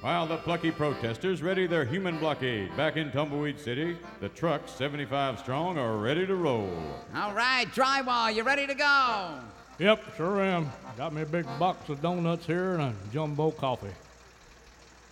While 0.00 0.26
the 0.26 0.36
plucky 0.36 0.70
protesters 0.70 1.42
ready 1.42 1.66
their 1.66 1.86
human 1.86 2.18
blockade 2.18 2.76
back 2.76 2.98
in 2.98 3.10
Tumbleweed 3.10 3.58
City, 3.58 3.96
the 4.20 4.28
trucks, 4.28 4.70
75 4.72 5.38
strong, 5.38 5.78
are 5.78 5.96
ready 5.96 6.26
to 6.26 6.34
roll. 6.34 6.70
All 7.14 7.32
right, 7.32 7.66
drywall, 7.68 8.34
you 8.34 8.42
ready 8.42 8.66
to 8.66 8.74
go? 8.74 9.38
Yep, 9.78 10.16
sure 10.16 10.42
am. 10.42 10.70
Got 10.98 11.14
me 11.14 11.22
a 11.22 11.26
big 11.26 11.46
box 11.58 11.88
of 11.88 12.02
donuts 12.02 12.44
here 12.44 12.72
and 12.74 12.82
a 12.82 12.94
jumbo 13.14 13.50
coffee. 13.50 13.94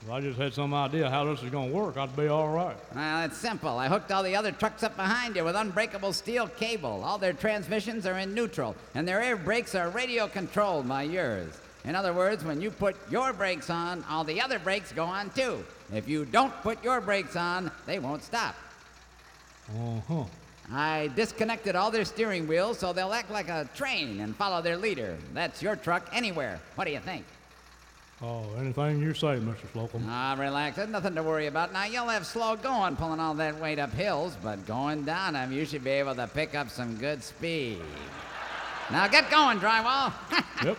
If 0.04 0.10
I 0.10 0.20
just 0.20 0.36
had 0.36 0.52
some 0.52 0.74
idea 0.74 1.08
how 1.08 1.24
this 1.24 1.44
is 1.44 1.50
going 1.50 1.70
to 1.70 1.76
work, 1.76 1.96
I'd 1.96 2.16
be 2.16 2.26
all 2.26 2.48
right. 2.48 2.76
Well, 2.92 3.24
it's 3.24 3.38
simple. 3.38 3.78
I 3.78 3.86
hooked 3.86 4.10
all 4.10 4.24
the 4.24 4.34
other 4.34 4.50
trucks 4.50 4.82
up 4.82 4.96
behind 4.96 5.36
you 5.36 5.44
with 5.44 5.54
unbreakable 5.54 6.12
steel 6.12 6.48
cable. 6.48 7.04
All 7.04 7.18
their 7.18 7.32
transmissions 7.32 8.04
are 8.04 8.18
in 8.18 8.34
neutral, 8.34 8.74
and 8.96 9.06
their 9.06 9.22
air 9.22 9.36
brakes 9.36 9.76
are 9.76 9.90
radio 9.90 10.26
controlled 10.26 10.88
by 10.88 11.04
yours. 11.04 11.56
In 11.84 11.94
other 11.94 12.12
words, 12.12 12.42
when 12.42 12.60
you 12.60 12.72
put 12.72 12.96
your 13.12 13.32
brakes 13.32 13.70
on, 13.70 14.04
all 14.10 14.24
the 14.24 14.40
other 14.40 14.58
brakes 14.58 14.90
go 14.90 15.04
on 15.04 15.30
too. 15.30 15.64
If 15.94 16.08
you 16.08 16.24
don't 16.24 16.52
put 16.62 16.82
your 16.82 17.00
brakes 17.00 17.36
on, 17.36 17.70
they 17.86 18.00
won't 18.00 18.24
stop. 18.24 18.56
Uh 19.70 20.00
huh. 20.08 20.24
I 20.72 21.10
disconnected 21.14 21.76
all 21.76 21.92
their 21.92 22.04
steering 22.04 22.48
wheels 22.48 22.78
so 22.78 22.92
they'll 22.92 23.12
act 23.12 23.30
like 23.30 23.48
a 23.48 23.68
train 23.76 24.20
and 24.20 24.34
follow 24.34 24.62
their 24.62 24.76
leader. 24.76 25.16
That's 25.32 25.62
your 25.62 25.76
truck 25.76 26.08
anywhere. 26.12 26.60
What 26.74 26.86
do 26.86 26.92
you 26.92 27.00
think? 27.00 27.24
Oh, 28.24 28.44
anything 28.56 29.00
you 29.00 29.14
say, 29.14 29.38
Mr. 29.38 29.70
Slocum. 29.72 30.06
Ah, 30.08 30.36
relax. 30.38 30.76
There's 30.76 30.88
nothing 30.88 31.16
to 31.16 31.24
worry 31.24 31.48
about. 31.48 31.72
Now, 31.72 31.86
you'll 31.86 32.06
have 32.06 32.24
slow 32.24 32.54
going 32.54 32.94
pulling 32.94 33.18
all 33.18 33.34
that 33.34 33.58
weight 33.58 33.80
up 33.80 33.92
hills, 33.92 34.36
but 34.40 34.64
going 34.64 35.04
down 35.04 35.32
them, 35.32 35.50
you 35.50 35.64
should 35.64 35.82
be 35.82 35.90
able 35.90 36.14
to 36.14 36.28
pick 36.28 36.54
up 36.54 36.70
some 36.70 36.96
good 36.96 37.24
speed. 37.24 37.80
Now, 38.92 39.08
get 39.08 39.28
going, 39.28 39.58
drywall. 39.58 40.12
yep. 40.64 40.78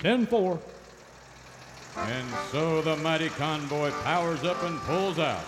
10 0.00 0.26
4. 0.26 0.60
And 1.96 2.28
so 2.50 2.82
the 2.82 2.96
mighty 2.96 3.30
convoy 3.30 3.90
powers 4.02 4.44
up 4.44 4.62
and 4.64 4.78
pulls 4.80 5.18
out. 5.18 5.44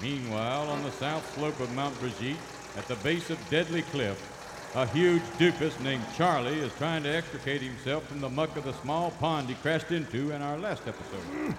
Meanwhile, 0.00 0.70
on 0.70 0.82
the 0.84 0.92
south 0.92 1.34
slope 1.34 1.60
of 1.60 1.70
Mount 1.74 1.98
Brigitte, 2.00 2.38
at 2.78 2.86
the 2.88 2.96
base 2.96 3.28
of 3.28 3.50
Deadly 3.50 3.82
Cliff, 3.82 4.39
a 4.74 4.86
huge 4.86 5.22
doofus 5.38 5.78
named 5.80 6.04
Charlie 6.16 6.58
is 6.58 6.72
trying 6.74 7.02
to 7.02 7.08
extricate 7.08 7.60
himself 7.60 8.06
from 8.06 8.20
the 8.20 8.28
muck 8.28 8.56
of 8.56 8.64
the 8.64 8.72
small 8.74 9.10
pond 9.12 9.48
he 9.48 9.54
crashed 9.56 9.90
into 9.90 10.30
in 10.30 10.42
our 10.42 10.58
last 10.58 10.82
episode. 10.86 11.54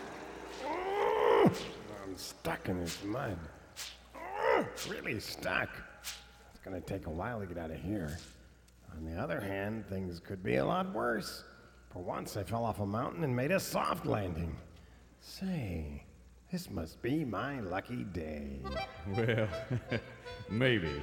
I'm 1.45 2.15
stuck 2.15 2.69
in 2.69 2.79
this 2.79 3.03
mud. 3.03 3.37
Really 4.89 5.19
stuck. 5.19 5.69
It's 6.03 6.63
gonna 6.63 6.79
take 6.79 7.07
a 7.07 7.09
while 7.09 7.39
to 7.39 7.45
get 7.45 7.57
out 7.57 7.71
of 7.71 7.81
here. 7.81 8.17
On 8.95 9.05
the 9.05 9.19
other 9.19 9.39
hand, 9.39 9.85
things 9.87 10.19
could 10.19 10.43
be 10.43 10.57
a 10.57 10.65
lot 10.65 10.93
worse. 10.93 11.43
For 11.91 12.01
once, 12.01 12.37
I 12.37 12.43
fell 12.43 12.63
off 12.63 12.79
a 12.79 12.85
mountain 12.85 13.23
and 13.23 13.35
made 13.35 13.51
a 13.51 13.59
soft 13.59 14.05
landing. 14.05 14.55
Say, 15.19 16.03
this 16.51 16.69
must 16.69 17.01
be 17.01 17.25
my 17.25 17.59
lucky 17.59 18.03
day. 18.05 18.59
Well, 19.15 19.47
maybe. 20.49 21.01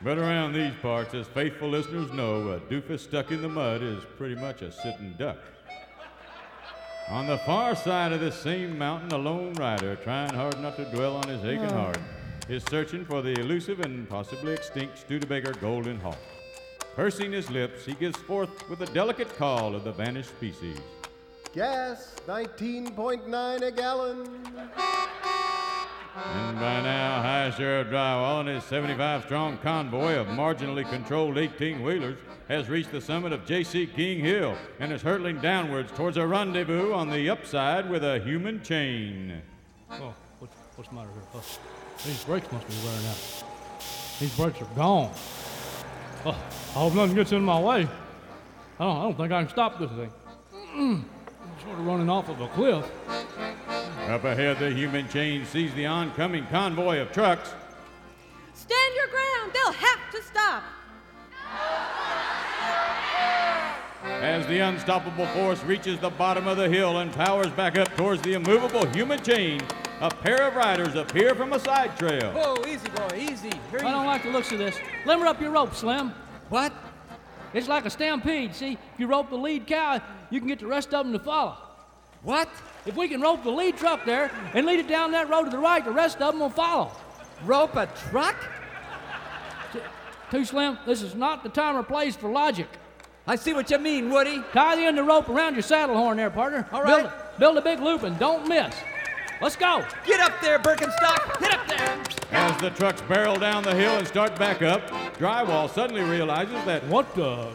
But 0.00 0.16
around 0.18 0.52
these 0.52 0.74
parts, 0.80 1.12
as 1.14 1.26
faithful 1.26 1.70
listeners 1.70 2.12
know, 2.12 2.52
a 2.52 2.60
doofus 2.60 3.00
stuck 3.00 3.32
in 3.32 3.42
the 3.42 3.48
mud 3.48 3.82
is 3.82 4.04
pretty 4.16 4.36
much 4.36 4.62
a 4.62 4.70
sitting 4.70 5.14
duck. 5.18 5.38
On 7.08 7.26
the 7.26 7.38
far 7.38 7.74
side 7.74 8.12
of 8.12 8.20
this 8.20 8.36
same 8.36 8.78
mountain, 8.78 9.10
a 9.12 9.18
lone 9.18 9.54
rider, 9.54 9.96
trying 9.96 10.32
hard 10.34 10.60
not 10.60 10.76
to 10.76 10.84
dwell 10.92 11.16
on 11.16 11.26
his 11.28 11.42
aching 11.44 11.72
Oh. 11.72 11.82
heart, 11.82 11.98
is 12.48 12.62
searching 12.64 13.04
for 13.04 13.22
the 13.22 13.32
elusive 13.40 13.80
and 13.80 14.08
possibly 14.08 14.52
extinct 14.52 14.98
Studebaker 14.98 15.52
golden 15.54 15.98
hawk. 15.98 16.18
Pursing 16.94 17.32
his 17.32 17.50
lips, 17.50 17.84
he 17.84 17.94
gives 17.94 18.16
forth 18.18 18.68
with 18.68 18.80
a 18.82 18.86
delicate 18.92 19.36
call 19.36 19.74
of 19.74 19.84
the 19.84 19.92
vanished 19.92 20.30
species. 20.30 20.78
Gas, 21.54 22.14
19.9 22.26 23.62
a 23.62 23.70
gallon. 23.72 24.28
And 26.16 26.58
by 26.58 26.80
now, 26.80 27.22
High 27.22 27.52
Sheriff 27.56 27.88
Drywall 27.88 28.40
and 28.40 28.48
his 28.48 28.64
75 28.64 29.24
strong 29.24 29.58
convoy 29.58 30.14
of 30.14 30.26
marginally 30.28 30.88
controlled 30.88 31.38
18 31.38 31.82
wheelers 31.82 32.18
has 32.48 32.68
reached 32.68 32.90
the 32.90 33.00
summit 33.00 33.32
of 33.32 33.46
J.C. 33.46 33.86
King 33.86 34.20
Hill 34.20 34.56
and 34.80 34.92
is 34.92 35.02
hurtling 35.02 35.40
downwards 35.40 35.92
towards 35.92 36.16
a 36.16 36.26
rendezvous 36.26 36.92
on 36.92 37.10
the 37.10 37.28
upside 37.28 37.88
with 37.88 38.02
a 38.02 38.20
human 38.20 38.62
chain. 38.62 39.42
Oh, 39.90 40.14
what's, 40.38 40.54
what's 40.76 40.88
the 40.88 40.96
matter 40.96 41.10
here? 41.12 41.22
Oh, 41.34 41.44
these 42.04 42.24
brakes 42.24 42.50
must 42.50 42.66
be 42.66 42.74
wearing 42.84 43.06
out. 43.06 43.44
These 44.18 44.36
brakes 44.36 44.62
are 44.62 44.74
gone. 44.74 45.12
Oh, 46.24 46.30
I 46.30 46.78
hope 46.78 46.94
nothing 46.94 47.14
gets 47.14 47.32
in 47.32 47.42
my 47.42 47.60
way. 47.60 47.88
I 48.80 48.84
don't, 48.84 48.96
I 48.96 49.02
don't 49.02 49.16
think 49.16 49.32
I 49.32 49.42
can 49.42 49.50
stop 49.50 49.78
this 49.78 49.90
thing. 49.90 50.12
Sort 51.64 51.78
of 51.78 51.86
running 51.86 52.08
off 52.08 52.28
of 52.28 52.40
a 52.40 52.48
cliff. 52.48 52.90
Up 54.08 54.24
ahead, 54.24 54.58
the 54.58 54.70
human 54.70 55.06
chain 55.10 55.44
sees 55.44 55.74
the 55.74 55.84
oncoming 55.84 56.46
convoy 56.46 56.98
of 56.98 57.12
trucks. 57.12 57.52
Stand 58.54 58.94
your 58.94 59.06
ground. 59.08 59.52
They'll 59.52 59.72
have 59.72 60.10
to 60.10 60.22
stop. 60.22 60.62
As 64.02 64.46
the 64.46 64.60
unstoppable 64.60 65.26
force 65.26 65.62
reaches 65.62 66.00
the 66.00 66.08
bottom 66.08 66.46
of 66.46 66.56
the 66.56 66.70
hill 66.70 67.00
and 67.00 67.12
powers 67.12 67.50
back 67.50 67.76
up 67.76 67.94
towards 67.98 68.22
the 68.22 68.32
immovable 68.32 68.86
human 68.86 69.22
chain, 69.22 69.60
a 70.00 70.08
pair 70.08 70.48
of 70.48 70.56
riders 70.56 70.94
appear 70.94 71.34
from 71.34 71.52
a 71.52 71.60
side 71.60 71.94
trail. 71.98 72.32
Whoa, 72.32 72.66
easy, 72.66 72.88
boy, 72.88 73.14
easy. 73.14 73.52
Here 73.70 73.80
I 73.80 73.90
don't 73.90 74.06
like 74.06 74.22
the 74.22 74.30
looks 74.30 74.50
of 74.52 74.58
this. 74.58 74.78
Limber 75.04 75.26
up 75.26 75.38
your 75.38 75.50
rope, 75.50 75.74
Slim. 75.74 76.14
What? 76.48 76.72
It's 77.52 77.68
like 77.68 77.84
a 77.84 77.90
stampede. 77.90 78.54
See, 78.54 78.72
if 78.72 78.98
you 78.98 79.06
rope 79.06 79.28
the 79.28 79.36
lead 79.36 79.66
cow, 79.66 80.00
you 80.30 80.38
can 80.40 80.48
get 80.48 80.60
the 80.60 80.66
rest 80.66 80.94
of 80.94 81.04
them 81.04 81.12
to 81.12 81.18
follow. 81.18 81.67
What? 82.22 82.48
If 82.86 82.96
we 82.96 83.08
can 83.08 83.20
rope 83.20 83.44
the 83.44 83.50
lead 83.50 83.76
truck 83.76 84.04
there 84.04 84.30
and 84.54 84.66
lead 84.66 84.80
it 84.80 84.88
down 84.88 85.12
that 85.12 85.28
road 85.28 85.44
to 85.44 85.50
the 85.50 85.58
right, 85.58 85.84
the 85.84 85.90
rest 85.90 86.20
of 86.20 86.32
them 86.32 86.40
will 86.40 86.50
follow. 86.50 86.90
Rope 87.44 87.76
a 87.76 87.86
truck? 88.10 88.36
Too 90.30 90.44
Slim, 90.44 90.78
this 90.86 91.02
is 91.02 91.14
not 91.14 91.42
the 91.42 91.48
time 91.48 91.76
or 91.76 91.82
place 91.82 92.14
for 92.14 92.30
logic. 92.30 92.68
I 93.26 93.36
see 93.36 93.52
what 93.52 93.70
you 93.70 93.78
mean, 93.78 94.10
Woody. 94.10 94.42
Tie 94.52 94.76
the 94.76 94.82
end 94.82 94.98
of 94.98 95.04
the 95.04 95.08
rope 95.10 95.28
around 95.28 95.54
your 95.54 95.62
saddle 95.62 95.96
horn 95.96 96.16
there, 96.16 96.30
partner. 96.30 96.66
All 96.72 96.84
Build, 96.84 97.04
a, 97.04 97.32
build 97.38 97.58
a 97.58 97.62
big 97.62 97.80
loop 97.80 98.02
and 98.02 98.18
don't 98.18 98.48
miss. 98.48 98.74
Let's 99.40 99.56
go. 99.56 99.84
Get 100.06 100.18
up 100.20 100.32
there, 100.40 100.58
Birkenstock. 100.58 101.38
Get 101.38 101.54
up 101.54 101.68
there. 101.68 102.02
As 102.32 102.60
the 102.60 102.70
trucks 102.70 103.00
barrel 103.02 103.36
down 103.36 103.62
the 103.62 103.74
hill 103.74 103.96
and 103.96 104.06
start 104.06 104.36
back 104.38 104.62
up, 104.62 104.86
Drywall 105.18 105.70
suddenly 105.70 106.02
realizes 106.02 106.62
that 106.64 106.84
What 106.86 107.14
the? 107.14 107.52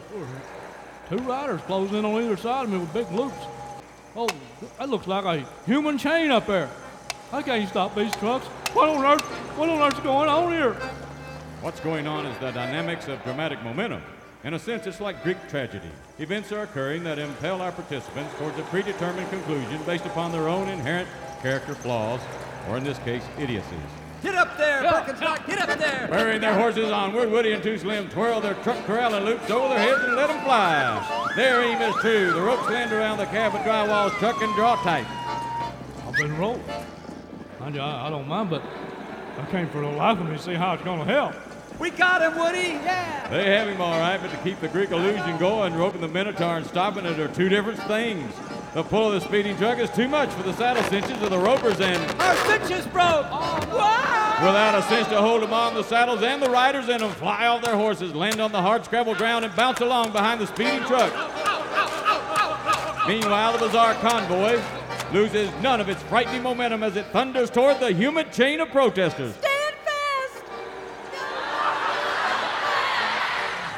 Two 1.10 1.18
riders 1.18 1.60
closing 1.62 1.98
in 1.98 2.04
on 2.04 2.22
either 2.22 2.36
side 2.36 2.64
of 2.64 2.70
me 2.70 2.78
with 2.78 2.92
big 2.94 3.10
loops. 3.10 3.36
Oh, 4.16 4.28
that 4.78 4.88
looks 4.88 5.08
like 5.08 5.24
a 5.24 5.44
human 5.66 5.98
chain 5.98 6.30
up 6.30 6.46
there. 6.46 6.70
I 7.32 7.42
can't 7.42 7.68
stop 7.68 7.96
these 7.96 8.14
trucks. 8.16 8.46
What 8.72 8.88
on 8.88 9.04
earth? 9.04 9.22
What 9.58 9.68
on 9.68 9.80
earth's 9.80 9.98
going 10.00 10.28
on 10.28 10.52
here? 10.52 10.74
What's 11.62 11.80
going 11.80 12.06
on 12.06 12.24
is 12.26 12.38
the 12.38 12.52
dynamics 12.52 13.08
of 13.08 13.22
dramatic 13.24 13.60
momentum. 13.64 14.02
In 14.44 14.54
a 14.54 14.58
sense, 14.58 14.86
it's 14.86 15.00
like 15.00 15.22
Greek 15.24 15.38
tragedy. 15.48 15.90
Events 16.18 16.52
are 16.52 16.62
occurring 16.62 17.02
that 17.04 17.18
impel 17.18 17.60
our 17.60 17.72
participants 17.72 18.32
towards 18.38 18.56
a 18.58 18.62
predetermined 18.64 19.28
conclusion 19.30 19.82
based 19.84 20.06
upon 20.06 20.30
their 20.30 20.48
own 20.48 20.68
inherent 20.68 21.08
character 21.42 21.74
flaws, 21.74 22.20
or 22.68 22.76
in 22.76 22.84
this 22.84 22.98
case, 23.00 23.24
idiocies. 23.38 24.03
Get 24.24 24.36
up 24.36 24.56
there, 24.56 24.82
Birkenstock! 24.82 25.46
Get 25.46 25.68
up 25.68 25.78
there! 25.78 26.08
Spurring 26.08 26.40
their 26.40 26.54
horses 26.54 26.90
onward, 26.90 27.30
Woody 27.30 27.52
and 27.52 27.62
Too 27.62 27.76
Slim 27.76 28.08
twirl 28.08 28.40
their 28.40 28.54
truck 28.54 28.82
corralling 28.86 29.26
loops 29.26 29.50
over 29.50 29.68
their 29.68 29.78
heads 29.78 30.02
and 30.02 30.16
let 30.16 30.28
them 30.28 30.42
fly. 30.44 31.32
Their 31.36 31.62
aim 31.62 31.82
is 31.82 31.94
true. 31.96 32.32
The 32.32 32.40
ropes 32.40 32.66
land 32.70 32.90
around 32.90 33.18
the 33.18 33.26
cab 33.26 33.54
of 33.54 33.60
drywall's 33.60 34.14
truck 34.14 34.40
and 34.40 34.54
draw 34.54 34.76
tight. 34.76 35.04
I've 36.06 36.14
been 36.14 36.34
rolling. 36.38 36.62
I, 37.60 37.66
I, 37.76 38.06
I 38.06 38.10
don't 38.10 38.26
mind, 38.26 38.48
but 38.48 38.62
I 39.36 39.44
came 39.50 39.68
for 39.68 39.82
the 39.82 39.88
life 39.88 40.18
of 40.18 40.24
me 40.24 40.38
to 40.38 40.42
see 40.42 40.54
how 40.54 40.72
it's 40.72 40.84
going 40.84 41.00
to 41.00 41.04
help. 41.04 41.34
We 41.78 41.90
got 41.90 42.22
him, 42.22 42.38
Woody! 42.38 42.80
Yeah! 42.82 43.28
They 43.28 43.50
have 43.50 43.68
him 43.68 43.82
all 43.82 44.00
right, 44.00 44.18
but 44.18 44.30
to 44.30 44.38
keep 44.38 44.58
the 44.60 44.68
Greek 44.68 44.90
illusion 44.90 45.36
going, 45.36 45.74
roping 45.74 46.00
the 46.00 46.08
Minotaur 46.08 46.56
and 46.56 46.66
stopping 46.66 47.04
it 47.04 47.18
are 47.18 47.28
two 47.28 47.50
different 47.50 47.82
things. 47.82 48.32
The 48.74 48.82
pull 48.82 49.06
of 49.06 49.12
the 49.12 49.20
speeding 49.20 49.56
truck 49.56 49.78
is 49.78 49.88
too 49.90 50.08
much 50.08 50.30
for 50.30 50.42
the 50.42 50.52
saddle 50.54 50.82
cinches 50.84 51.22
of 51.22 51.30
the 51.30 51.38
ropers, 51.38 51.80
and 51.80 51.96
Our 52.20 52.34
cinches 52.44 52.84
broke! 52.88 53.30
wow! 53.30 54.40
without 54.44 54.74
a 54.74 54.82
cinch 54.88 55.06
to 55.10 55.20
hold 55.20 55.42
them 55.42 55.52
on, 55.52 55.74
the 55.74 55.84
saddles 55.84 56.24
and 56.24 56.42
the 56.42 56.50
riders 56.50 56.88
in 56.88 56.98
them 56.98 57.12
fly 57.12 57.46
off 57.46 57.62
their 57.62 57.76
horses, 57.76 58.12
land 58.16 58.40
on 58.40 58.50
the 58.50 58.60
hard 58.60 58.84
scrabble 58.84 59.14
ground, 59.14 59.44
and 59.44 59.54
bounce 59.54 59.80
along 59.80 60.10
behind 60.10 60.40
the 60.40 60.48
speeding 60.48 60.80
truck. 60.80 61.12
Meanwhile, 63.06 63.52
the 63.52 63.58
bizarre 63.58 63.94
convoy 63.94 64.60
loses 65.12 65.52
none 65.62 65.80
of 65.80 65.88
its 65.88 66.02
frightening 66.02 66.42
momentum 66.42 66.82
as 66.82 66.96
it 66.96 67.06
thunders 67.12 67.50
toward 67.50 67.78
the 67.78 67.92
human 67.92 68.28
chain 68.32 68.58
of 68.58 68.70
protesters. 68.70 69.36
Stand 69.36 69.74
fast! 69.84 70.42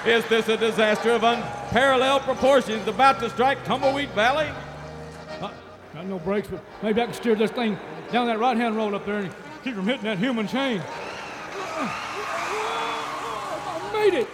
Is 0.06 0.24
this 0.30 0.48
a 0.48 0.56
disaster 0.56 1.10
of 1.10 1.22
unparalleled 1.22 2.22
proportions 2.22 2.88
about 2.88 3.20
to 3.20 3.28
strike 3.28 3.62
Tumbleweed 3.66 4.08
Valley? 4.12 4.48
Got 5.96 6.06
no 6.08 6.18
brakes, 6.18 6.46
but 6.48 6.62
maybe 6.82 7.00
I 7.00 7.06
can 7.06 7.14
steer 7.14 7.34
this 7.34 7.50
thing 7.50 7.78
down 8.12 8.26
that 8.26 8.38
right 8.38 8.54
hand 8.54 8.76
road 8.76 8.92
up 8.92 9.06
there 9.06 9.20
and 9.20 9.34
keep 9.64 9.74
from 9.74 9.86
hitting 9.86 10.04
that 10.04 10.18
human 10.18 10.46
chain. 10.46 10.82
I 11.78 11.90
made 13.94 14.12
it! 14.12 14.28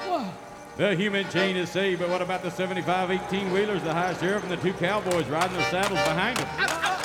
Wow. 0.00 0.34
The 0.76 0.96
human 0.96 1.28
chain 1.30 1.56
is 1.56 1.70
saved, 1.70 2.00
but 2.00 2.08
what 2.08 2.20
about 2.20 2.42
the 2.42 2.50
75 2.50 3.12
18 3.12 3.52
wheelers, 3.52 3.84
the 3.84 3.94
high 3.94 4.14
sheriff, 4.14 4.42
and 4.42 4.50
the 4.50 4.56
two 4.56 4.72
cowboys 4.72 5.28
riding 5.28 5.56
their 5.56 5.70
saddles 5.70 6.00
behind 6.00 6.38
them? 6.38 6.95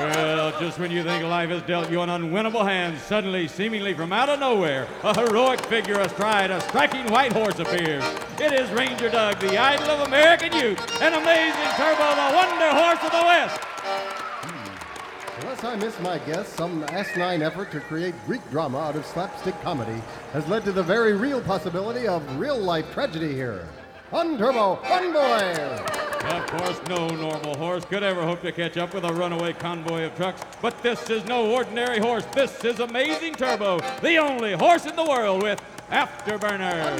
Well, 0.00 0.58
just 0.58 0.78
when 0.78 0.90
you 0.90 1.04
think 1.04 1.24
life 1.24 1.50
has 1.50 1.60
dealt 1.62 1.90
you 1.90 2.00
an 2.00 2.08
unwinnable 2.08 2.66
hand, 2.66 2.98
suddenly, 2.98 3.46
seemingly 3.46 3.92
from 3.92 4.14
out 4.14 4.30
of 4.30 4.40
nowhere, 4.40 4.88
a 5.04 5.20
heroic 5.20 5.60
figure 5.66 6.00
astride 6.00 6.50
a 6.50 6.58
striking 6.62 7.06
white 7.12 7.34
horse 7.34 7.58
appears. 7.58 8.02
It 8.40 8.54
is 8.54 8.70
Ranger 8.70 9.10
Doug, 9.10 9.38
the 9.40 9.58
idol 9.58 9.90
of 9.90 10.08
American 10.08 10.54
youth, 10.54 10.80
an 11.02 11.12
amazing 11.12 11.70
turbo, 11.76 12.14
the 12.14 12.34
wonder 12.34 12.70
horse 12.70 13.04
of 13.04 13.12
the 13.12 13.24
West. 13.26 13.60
Hmm. 13.60 15.40
Unless 15.42 15.64
I 15.64 15.76
miss 15.76 16.00
my 16.00 16.18
guess, 16.20 16.48
some 16.48 16.82
asinine 16.84 17.42
effort 17.42 17.70
to 17.72 17.80
create 17.80 18.14
Greek 18.24 18.40
drama 18.50 18.78
out 18.78 18.96
of 18.96 19.04
slapstick 19.04 19.60
comedy 19.60 20.00
has 20.32 20.48
led 20.48 20.64
to 20.64 20.72
the 20.72 20.82
very 20.82 21.12
real 21.12 21.42
possibility 21.42 22.08
of 22.08 22.24
real 22.38 22.58
life 22.58 22.90
tragedy 22.94 23.34
here. 23.34 23.68
Unturbo, 24.12 24.80
Unboy! 24.82 25.99
Of 26.24 26.46
course, 26.48 26.80
no 26.88 27.08
normal 27.08 27.56
horse 27.56 27.84
could 27.84 28.02
ever 28.02 28.22
hope 28.22 28.42
to 28.42 28.52
catch 28.52 28.76
up 28.76 28.92
with 28.92 29.04
a 29.04 29.12
runaway 29.12 29.52
convoy 29.54 30.04
of 30.04 30.14
trucks. 30.16 30.42
But 30.60 30.80
this 30.82 31.08
is 31.08 31.24
no 31.24 31.50
ordinary 31.50 31.98
horse. 31.98 32.24
This 32.34 32.62
is 32.64 32.78
Amazing 32.80 33.34
Turbo, 33.34 33.80
the 34.02 34.18
only 34.18 34.52
horse 34.52 34.84
in 34.86 34.94
the 34.96 35.04
world 35.04 35.42
with 35.42 35.60
afterburner. 35.90 36.98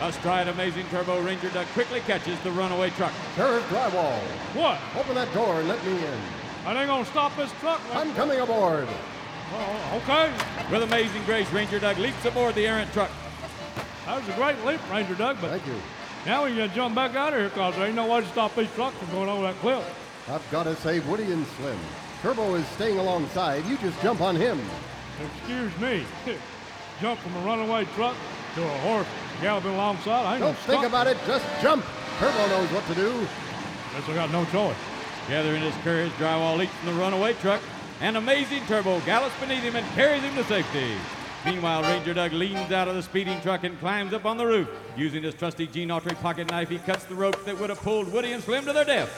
Astride 0.00 0.46
Amazing 0.48 0.86
Turbo, 0.90 1.20
Ranger 1.20 1.50
Doug 1.50 1.66
quickly 1.68 2.00
catches 2.00 2.38
the 2.40 2.52
runaway 2.52 2.90
truck. 2.90 3.12
Sheriff 3.34 3.68
Drywall, 3.68 4.18
What? 4.54 4.78
open 4.96 5.16
that 5.16 5.32
door 5.34 5.58
and 5.58 5.68
let 5.68 5.84
me 5.84 5.92
in. 5.92 6.18
I 6.64 6.78
ain't 6.78 6.86
gonna 6.88 7.04
stop 7.06 7.36
this 7.36 7.50
truck. 7.60 7.80
I'm 7.92 8.14
coming 8.14 8.38
aboard. 8.38 8.86
Oh, 9.52 10.00
okay. 10.04 10.32
With 10.70 10.82
amazing 10.84 11.24
grace, 11.24 11.50
Ranger 11.50 11.80
Doug 11.80 11.98
leaps 11.98 12.24
aboard 12.24 12.54
the 12.54 12.66
errant 12.68 12.92
truck. 12.92 13.10
That 14.06 14.20
was 14.20 14.28
a 14.28 14.32
great 14.38 14.64
leap, 14.64 14.80
Ranger 14.90 15.14
Doug, 15.16 15.38
but 15.40 15.50
Thank 15.50 15.66
you. 15.66 15.74
Now 16.26 16.44
we 16.44 16.56
gotta 16.56 16.74
jump 16.74 16.94
back 16.94 17.14
out 17.14 17.32
of 17.32 17.38
here 17.40 17.48
because 17.48 17.74
there 17.76 17.86
ain't 17.86 17.96
no 17.96 18.06
way 18.06 18.20
to 18.20 18.26
stop 18.28 18.54
these 18.54 18.70
trucks 18.74 18.96
from 18.96 19.10
going 19.10 19.28
over 19.28 19.42
that 19.42 19.56
cliff. 19.56 19.84
I've 20.28 20.50
got 20.50 20.64
to 20.64 20.76
save 20.76 21.08
Woody 21.08 21.30
and 21.32 21.46
Slim. 21.58 21.78
Turbo 22.22 22.54
is 22.54 22.66
staying 22.68 22.98
alongside. 22.98 23.64
You 23.66 23.78
just 23.78 24.00
jump 24.02 24.20
on 24.20 24.36
him. 24.36 24.60
Excuse 25.24 25.76
me. 25.80 26.04
Jump 27.00 27.20
from 27.20 27.36
a 27.36 27.40
runaway 27.46 27.84
truck 27.94 28.16
to 28.56 28.62
a 28.64 28.78
horse 28.78 29.06
galloping 29.40 29.72
alongside. 29.72 30.26
I 30.26 30.32
ain't 30.34 30.40
Don't 30.40 30.58
think 30.58 30.84
about 30.84 31.06
it, 31.06 31.16
just 31.26 31.44
jump. 31.62 31.84
Turbo 32.18 32.46
knows 32.48 32.68
what 32.72 32.84
to 32.86 32.94
do. 32.96 33.12
Guess 33.92 34.08
I 34.08 34.14
got 34.14 34.32
no 34.32 34.44
choice. 34.46 34.76
Gathering 35.28 35.62
his 35.62 35.74
courage, 35.84 36.10
Drywall 36.12 36.58
leaps 36.58 36.72
from 36.74 36.94
the 36.94 37.00
runaway 37.00 37.34
truck, 37.34 37.62
and 38.00 38.16
Amazing 38.16 38.66
Turbo 38.66 38.98
gallops 39.00 39.38
beneath 39.38 39.62
him 39.62 39.76
and 39.76 39.86
carries 39.94 40.22
him 40.22 40.34
to 40.34 40.44
safety. 40.44 40.94
Meanwhile, 41.50 41.82
Ranger 41.82 42.12
Doug 42.12 42.32
leans 42.34 42.70
out 42.72 42.88
of 42.88 42.94
the 42.94 43.02
speeding 43.02 43.40
truck 43.40 43.64
and 43.64 43.78
climbs 43.80 44.12
up 44.12 44.26
on 44.26 44.36
the 44.36 44.46
roof. 44.46 44.68
Using 44.96 45.22
his 45.22 45.34
trusty 45.34 45.66
Gene 45.66 45.88
Autry 45.88 46.14
pocket 46.20 46.50
knife, 46.50 46.68
he 46.68 46.78
cuts 46.78 47.04
the 47.04 47.14
ropes 47.14 47.42
that 47.44 47.58
would 47.58 47.70
have 47.70 47.80
pulled 47.80 48.12
Woody 48.12 48.32
and 48.32 48.42
Slim 48.42 48.66
to 48.66 48.72
their 48.74 48.84
death. 48.84 49.10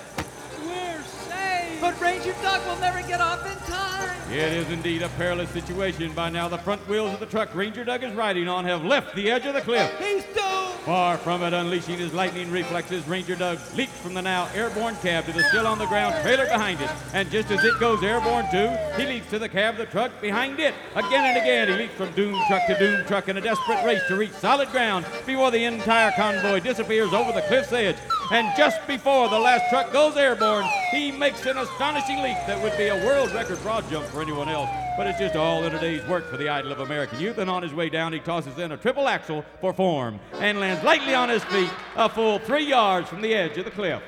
We're 0.65 1.03
safe! 1.03 1.81
But 1.81 2.01
Ranger 2.01 2.33
Doug 2.41 2.65
will 2.67 2.81
never 2.81 3.07
get 3.07 3.21
off 3.21 3.45
in 3.45 3.59
time! 3.73 4.31
It 4.31 4.53
is 4.53 4.71
indeed 4.71 5.03
a 5.03 5.09
perilous 5.11 5.51
situation. 5.51 6.13
By 6.13 6.31
now, 6.31 6.47
the 6.47 6.59
front 6.59 6.87
wheels 6.89 7.13
of 7.13 7.19
the 7.19 7.27
truck 7.27 7.53
Ranger 7.53 7.85
Doug 7.85 8.05
is 8.05 8.15
riding 8.15 8.49
on 8.49 8.65
have 8.65 8.85
left 8.85 9.17
the 9.17 9.29
edge 9.29 9.45
of 9.47 9.55
the 9.55 9.63
cliff. 9.63 9.93
He's! 9.99 10.40
Far 10.85 11.19
from 11.19 11.43
it, 11.43 11.53
unleashing 11.53 11.99
his 11.99 12.15
lightning 12.15 12.51
reflexes, 12.51 13.07
Ranger 13.07 13.37
Doug 13.37 13.59
leaps 13.75 13.93
from 13.99 14.15
the 14.15 14.23
now 14.23 14.49
airborne 14.55 14.97
cab 14.97 15.27
to 15.27 15.33
the 15.33 15.43
still 15.45 15.67
on 15.67 15.79
the 15.79 15.87
ground 15.87 16.15
trailer 16.23 16.47
behind 16.47 16.81
it. 16.81 16.91
And 17.13 17.31
just 17.31 17.51
as 17.51 17.63
it 17.63 17.79
goes 17.79 18.03
airborne 18.03 18.51
too, 18.51 18.71
he 18.97 19.07
leaps 19.07 19.29
to 19.31 19.39
the 19.39 19.49
cab 19.49 19.75
of 19.75 19.79
the 19.79 19.87
truck 19.87 20.11
behind 20.23 20.59
it. 20.59 20.75
Again 20.97 21.25
and 21.25 21.37
again, 21.37 21.69
he 21.69 21.75
leaps 21.75 21.95
from 21.95 22.11
doom 22.13 22.35
truck 22.49 22.67
to 22.67 22.79
doom 22.79 23.05
truck 23.07 23.29
in 23.29 23.37
a 23.37 23.43
desperate 23.43 23.85
race 23.85 24.03
to 24.09 24.17
reach 24.17 24.33
solid 24.33 24.71
ground 24.71 25.05
before 25.27 25.51
the 25.51 25.65
entire 25.65 26.13
convoy 26.13 26.61
disappears 26.61 27.13
over 27.13 27.31
the 27.33 27.43
cliff's 27.43 27.73
edge. 27.73 27.97
And 28.33 28.57
just 28.57 28.87
before 28.87 29.29
the 29.29 29.39
last 29.39 29.69
truck 29.71 29.93
goes 29.93 30.17
airborne, 30.17 30.65
he 30.93 31.11
makes 31.11 31.45
an 31.47 31.59
astonishing 31.59 32.23
leap 32.23 32.37
that 32.47 32.63
would 32.63 32.77
be 32.77 32.87
a 32.87 33.05
world 33.05 33.33
record 33.33 33.61
broad 33.61 33.91
jump 33.91 34.07
for 34.07 34.23
anyone 34.23 34.49
else. 34.49 34.71
But 34.97 35.09
it's 35.09 35.19
just 35.19 35.35
all 35.35 35.65
in 35.65 35.75
a 35.75 35.81
day's 35.81 36.07
work 36.07 36.31
for 36.31 36.37
the 36.37 36.49
idol 36.49 36.71
of 36.71 36.79
American 36.79 37.19
youth. 37.19 37.39
And 37.39 37.51
on 37.51 37.65
his 37.65 37.75
way 37.75 37.89
down, 37.89 38.13
he 38.13 38.21
tosses 38.21 38.57
in 38.57 38.71
a 38.71 38.77
triple 38.77 39.09
axel 39.09 39.45
for 39.61 39.73
form 39.73 40.21
and 40.35 40.61
lands 40.61 40.85
lightly 40.85 41.13
on 41.13 41.29
his 41.29 41.43
feet, 41.45 41.71
a 41.97 42.09
full 42.09 42.39
three 42.39 42.65
yards 42.65 43.09
from 43.09 43.21
the 43.21 43.35
edge 43.35 43.59
of 43.59 43.65
the 43.65 43.71
cliff. 43.73 44.01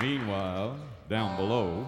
Meanwhile, 0.00 0.78
down 1.10 1.36
below, 1.36 1.86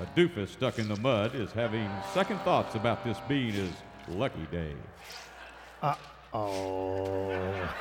a 0.00 0.18
doofus 0.18 0.48
stuck 0.48 0.78
in 0.78 0.88
the 0.88 0.96
mud 1.00 1.34
is 1.34 1.52
having 1.52 1.88
second 2.12 2.38
thoughts 2.40 2.74
about 2.74 3.04
this 3.04 3.18
being 3.28 3.52
his 3.52 3.72
lucky 4.08 4.46
day. 4.50 4.74
Uh, 5.82 5.94
Oh. 6.36 7.74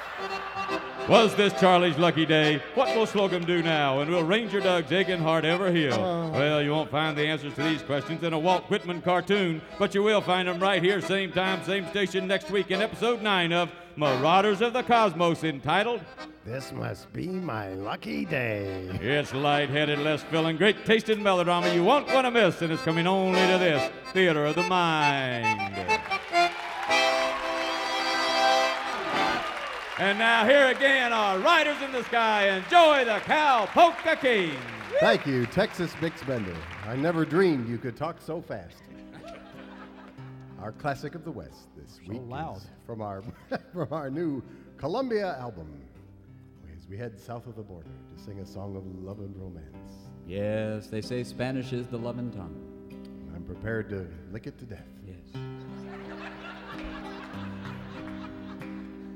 Was 1.08 1.36
this 1.36 1.54
Charlie's 1.60 2.00
lucky 2.00 2.26
day? 2.26 2.64
What 2.74 2.96
will 2.96 3.06
Slocum 3.06 3.46
do 3.46 3.62
now? 3.62 4.00
And 4.00 4.10
will 4.10 4.24
Ranger 4.24 4.60
Doug's 4.60 4.92
aching 4.92 5.20
heart 5.20 5.46
ever 5.46 5.72
heal? 5.72 5.94
Oh. 5.94 6.32
Well, 6.32 6.64
you 6.64 6.72
won't 6.72 6.90
find 6.90 7.16
the 7.16 7.28
answers 7.28 7.54
to 7.56 7.64
these 7.64 7.84
questions 7.84 8.24
in 8.24 8.34
a 8.34 8.40
Walt 8.40 8.64
Whitman 8.72 9.04
cartoon, 9.04 9.62
but 9.78 9.94
you 9.94 10.02
will 10.02 10.22
find 10.22 10.48
them 10.48 10.60
right 10.60 10.82
here, 10.82 11.02
same 11.02 11.32
time, 11.32 11.64
same 11.64 11.88
station 11.90 12.28
next 12.28 12.50
week 12.50 12.72
in 12.72 12.82
episode 12.82 13.22
9 13.22 13.54
of 13.54 13.72
Marauders 13.98 14.62
of 14.62 14.74
the 14.74 14.82
Cosmos, 14.82 15.44
entitled 15.44 16.02
This 16.44 16.72
must 16.72 17.14
be 17.14 17.28
my 17.28 17.70
lucky 17.76 18.26
day. 18.26 18.90
It's 19.00 19.32
light-headed, 19.32 20.00
less 20.00 20.24
filling, 20.24 20.58
great 20.58 20.86
tasting 20.86 21.22
melodrama 21.22 21.72
you 21.72 21.84
won't 21.84 22.08
want 22.08 22.26
to 22.26 22.32
miss, 22.32 22.62
and 22.64 22.74
it's 22.74 22.82
coming 22.82 23.06
only 23.06 23.40
to 23.40 23.58
this 23.60 23.92
Theater 24.12 24.46
of 24.46 24.56
the 24.56 24.64
Mind. 24.64 26.02
And 29.98 30.20
now 30.20 30.46
here 30.46 30.68
again 30.68 31.14
are 31.14 31.40
Riders 31.40 31.82
in 31.82 31.94
the 31.94 32.04
Sky. 32.04 32.50
Enjoy 32.50 33.06
the 33.06 33.22
Cow 33.22 33.66
Polka 33.68 34.18
King. 34.18 34.52
Thank 35.00 35.26
you, 35.26 35.46
Texas 35.46 35.94
Bix 36.02 36.26
Bender. 36.28 36.56
I 36.86 36.98
never 36.98 37.24
dreamed 37.24 37.70
you 37.70 37.78
could 37.78 37.96
talk 37.96 38.18
so 38.20 38.42
fast. 38.42 38.76
Our 40.62 40.74
classic 40.74 41.16
of 41.16 41.24
the 41.24 41.32
West 41.32 41.68
this 41.78 42.00
week 42.06 42.22
loud. 42.26 42.58
is 42.58 42.68
from 42.86 43.02
our 43.02 43.24
from 43.74 43.94
our 43.94 44.10
new 44.10 44.44
Columbia 44.76 45.38
album. 45.40 45.82
As 46.76 46.90
we 46.90 46.98
head 46.98 47.18
south 47.18 47.48
of 47.48 47.56
the 47.56 47.64
border 47.64 47.90
to 48.18 48.22
sing 48.22 48.40
a 48.40 48.46
song 48.46 48.76
of 48.76 48.84
love 49.02 49.20
and 49.20 49.34
romance. 49.38 49.94
Yes, 50.28 50.88
they 50.88 51.02
say 51.02 51.24
Spanish 51.24 51.72
is 51.72 51.88
the 51.88 51.98
loving 51.98 52.32
tongue. 52.32 52.60
I'm 53.34 53.44
prepared 53.44 53.90
to 53.92 54.08
lick 54.30 54.46
it 54.46 54.58
to 54.60 54.66
death. 54.66 54.95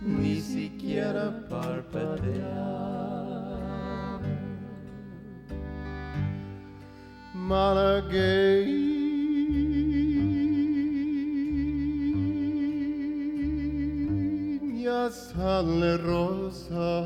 ni 0.00 0.40
siquiera 0.40 1.30
parpadear. 1.48 3.00
Malagueña 7.34 8.70
sale 15.10 15.96
rosa, 15.98 17.04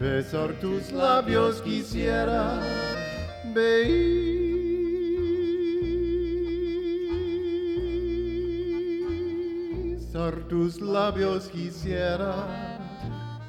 besar 0.00 0.52
tus 0.60 0.90
labios 0.92 1.60
quisiera, 1.62 2.60
besar 3.54 4.31
tus 10.52 10.82
labios 10.82 11.48
quisiera, 11.48 12.78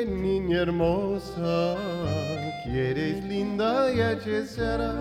niña 0.07 0.61
hermosa, 0.61 1.77
que 2.63 2.89
eres 2.89 3.23
linda 3.25 3.93
y 3.93 4.01
hechicera, 4.01 4.95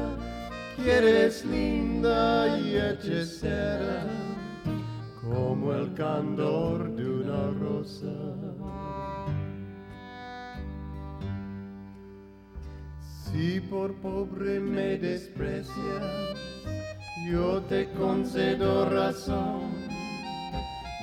que 0.77 0.93
eres 0.93 1.47
linda 1.47 2.59
y 2.59 2.77
hechicera, 2.77 4.05
como 5.23 5.73
el 5.73 5.95
candor 5.95 6.95
de 6.97 7.09
una 7.09 7.51
rosa. 7.59 8.41
Si 13.33 13.61
por 13.61 13.95
pobre 13.95 14.59
me 14.59 14.99
desprecias, 14.99 16.37
yo 17.31 17.63
te 17.63 17.89
concedo 17.91 18.91
razón, 18.91 19.71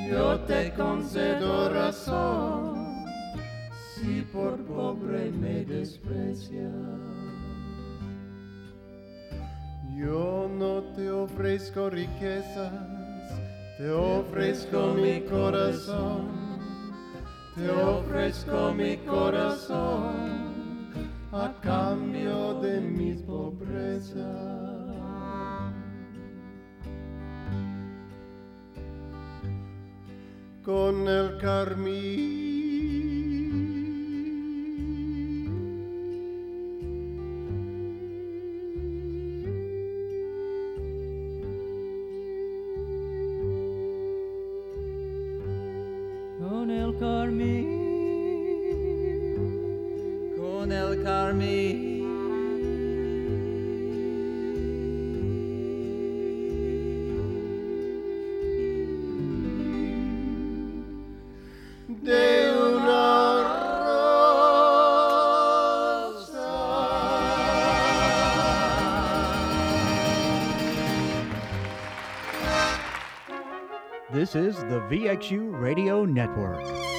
yo 0.09 0.39
te 0.41 0.73
concedo 0.73 1.69
razón, 1.69 3.05
si 3.95 4.21
por 4.23 4.57
pobre 4.65 5.31
me 5.31 5.63
desprecias. 5.63 6.73
Yo 9.95 10.49
no 10.53 10.83
te 10.95 11.09
ofrezco 11.09 11.89
riquezas, 11.89 12.73
te 13.77 13.89
ofrezco 13.89 14.93
mi 14.93 15.21
corazón, 15.21 16.27
te 17.55 17.69
ofrezco 17.69 18.73
mi 18.73 18.97
corazón 18.97 20.46
cambio 21.67 22.61
de 22.61 22.79
mis 22.79 23.21
pobrezas. 23.23 24.57
con 30.63 31.07
el 31.07 31.37
Con 31.37 32.46
the 74.69 74.81
VXU 74.81 75.57
Radio 75.61 76.03
Network. 76.03 76.96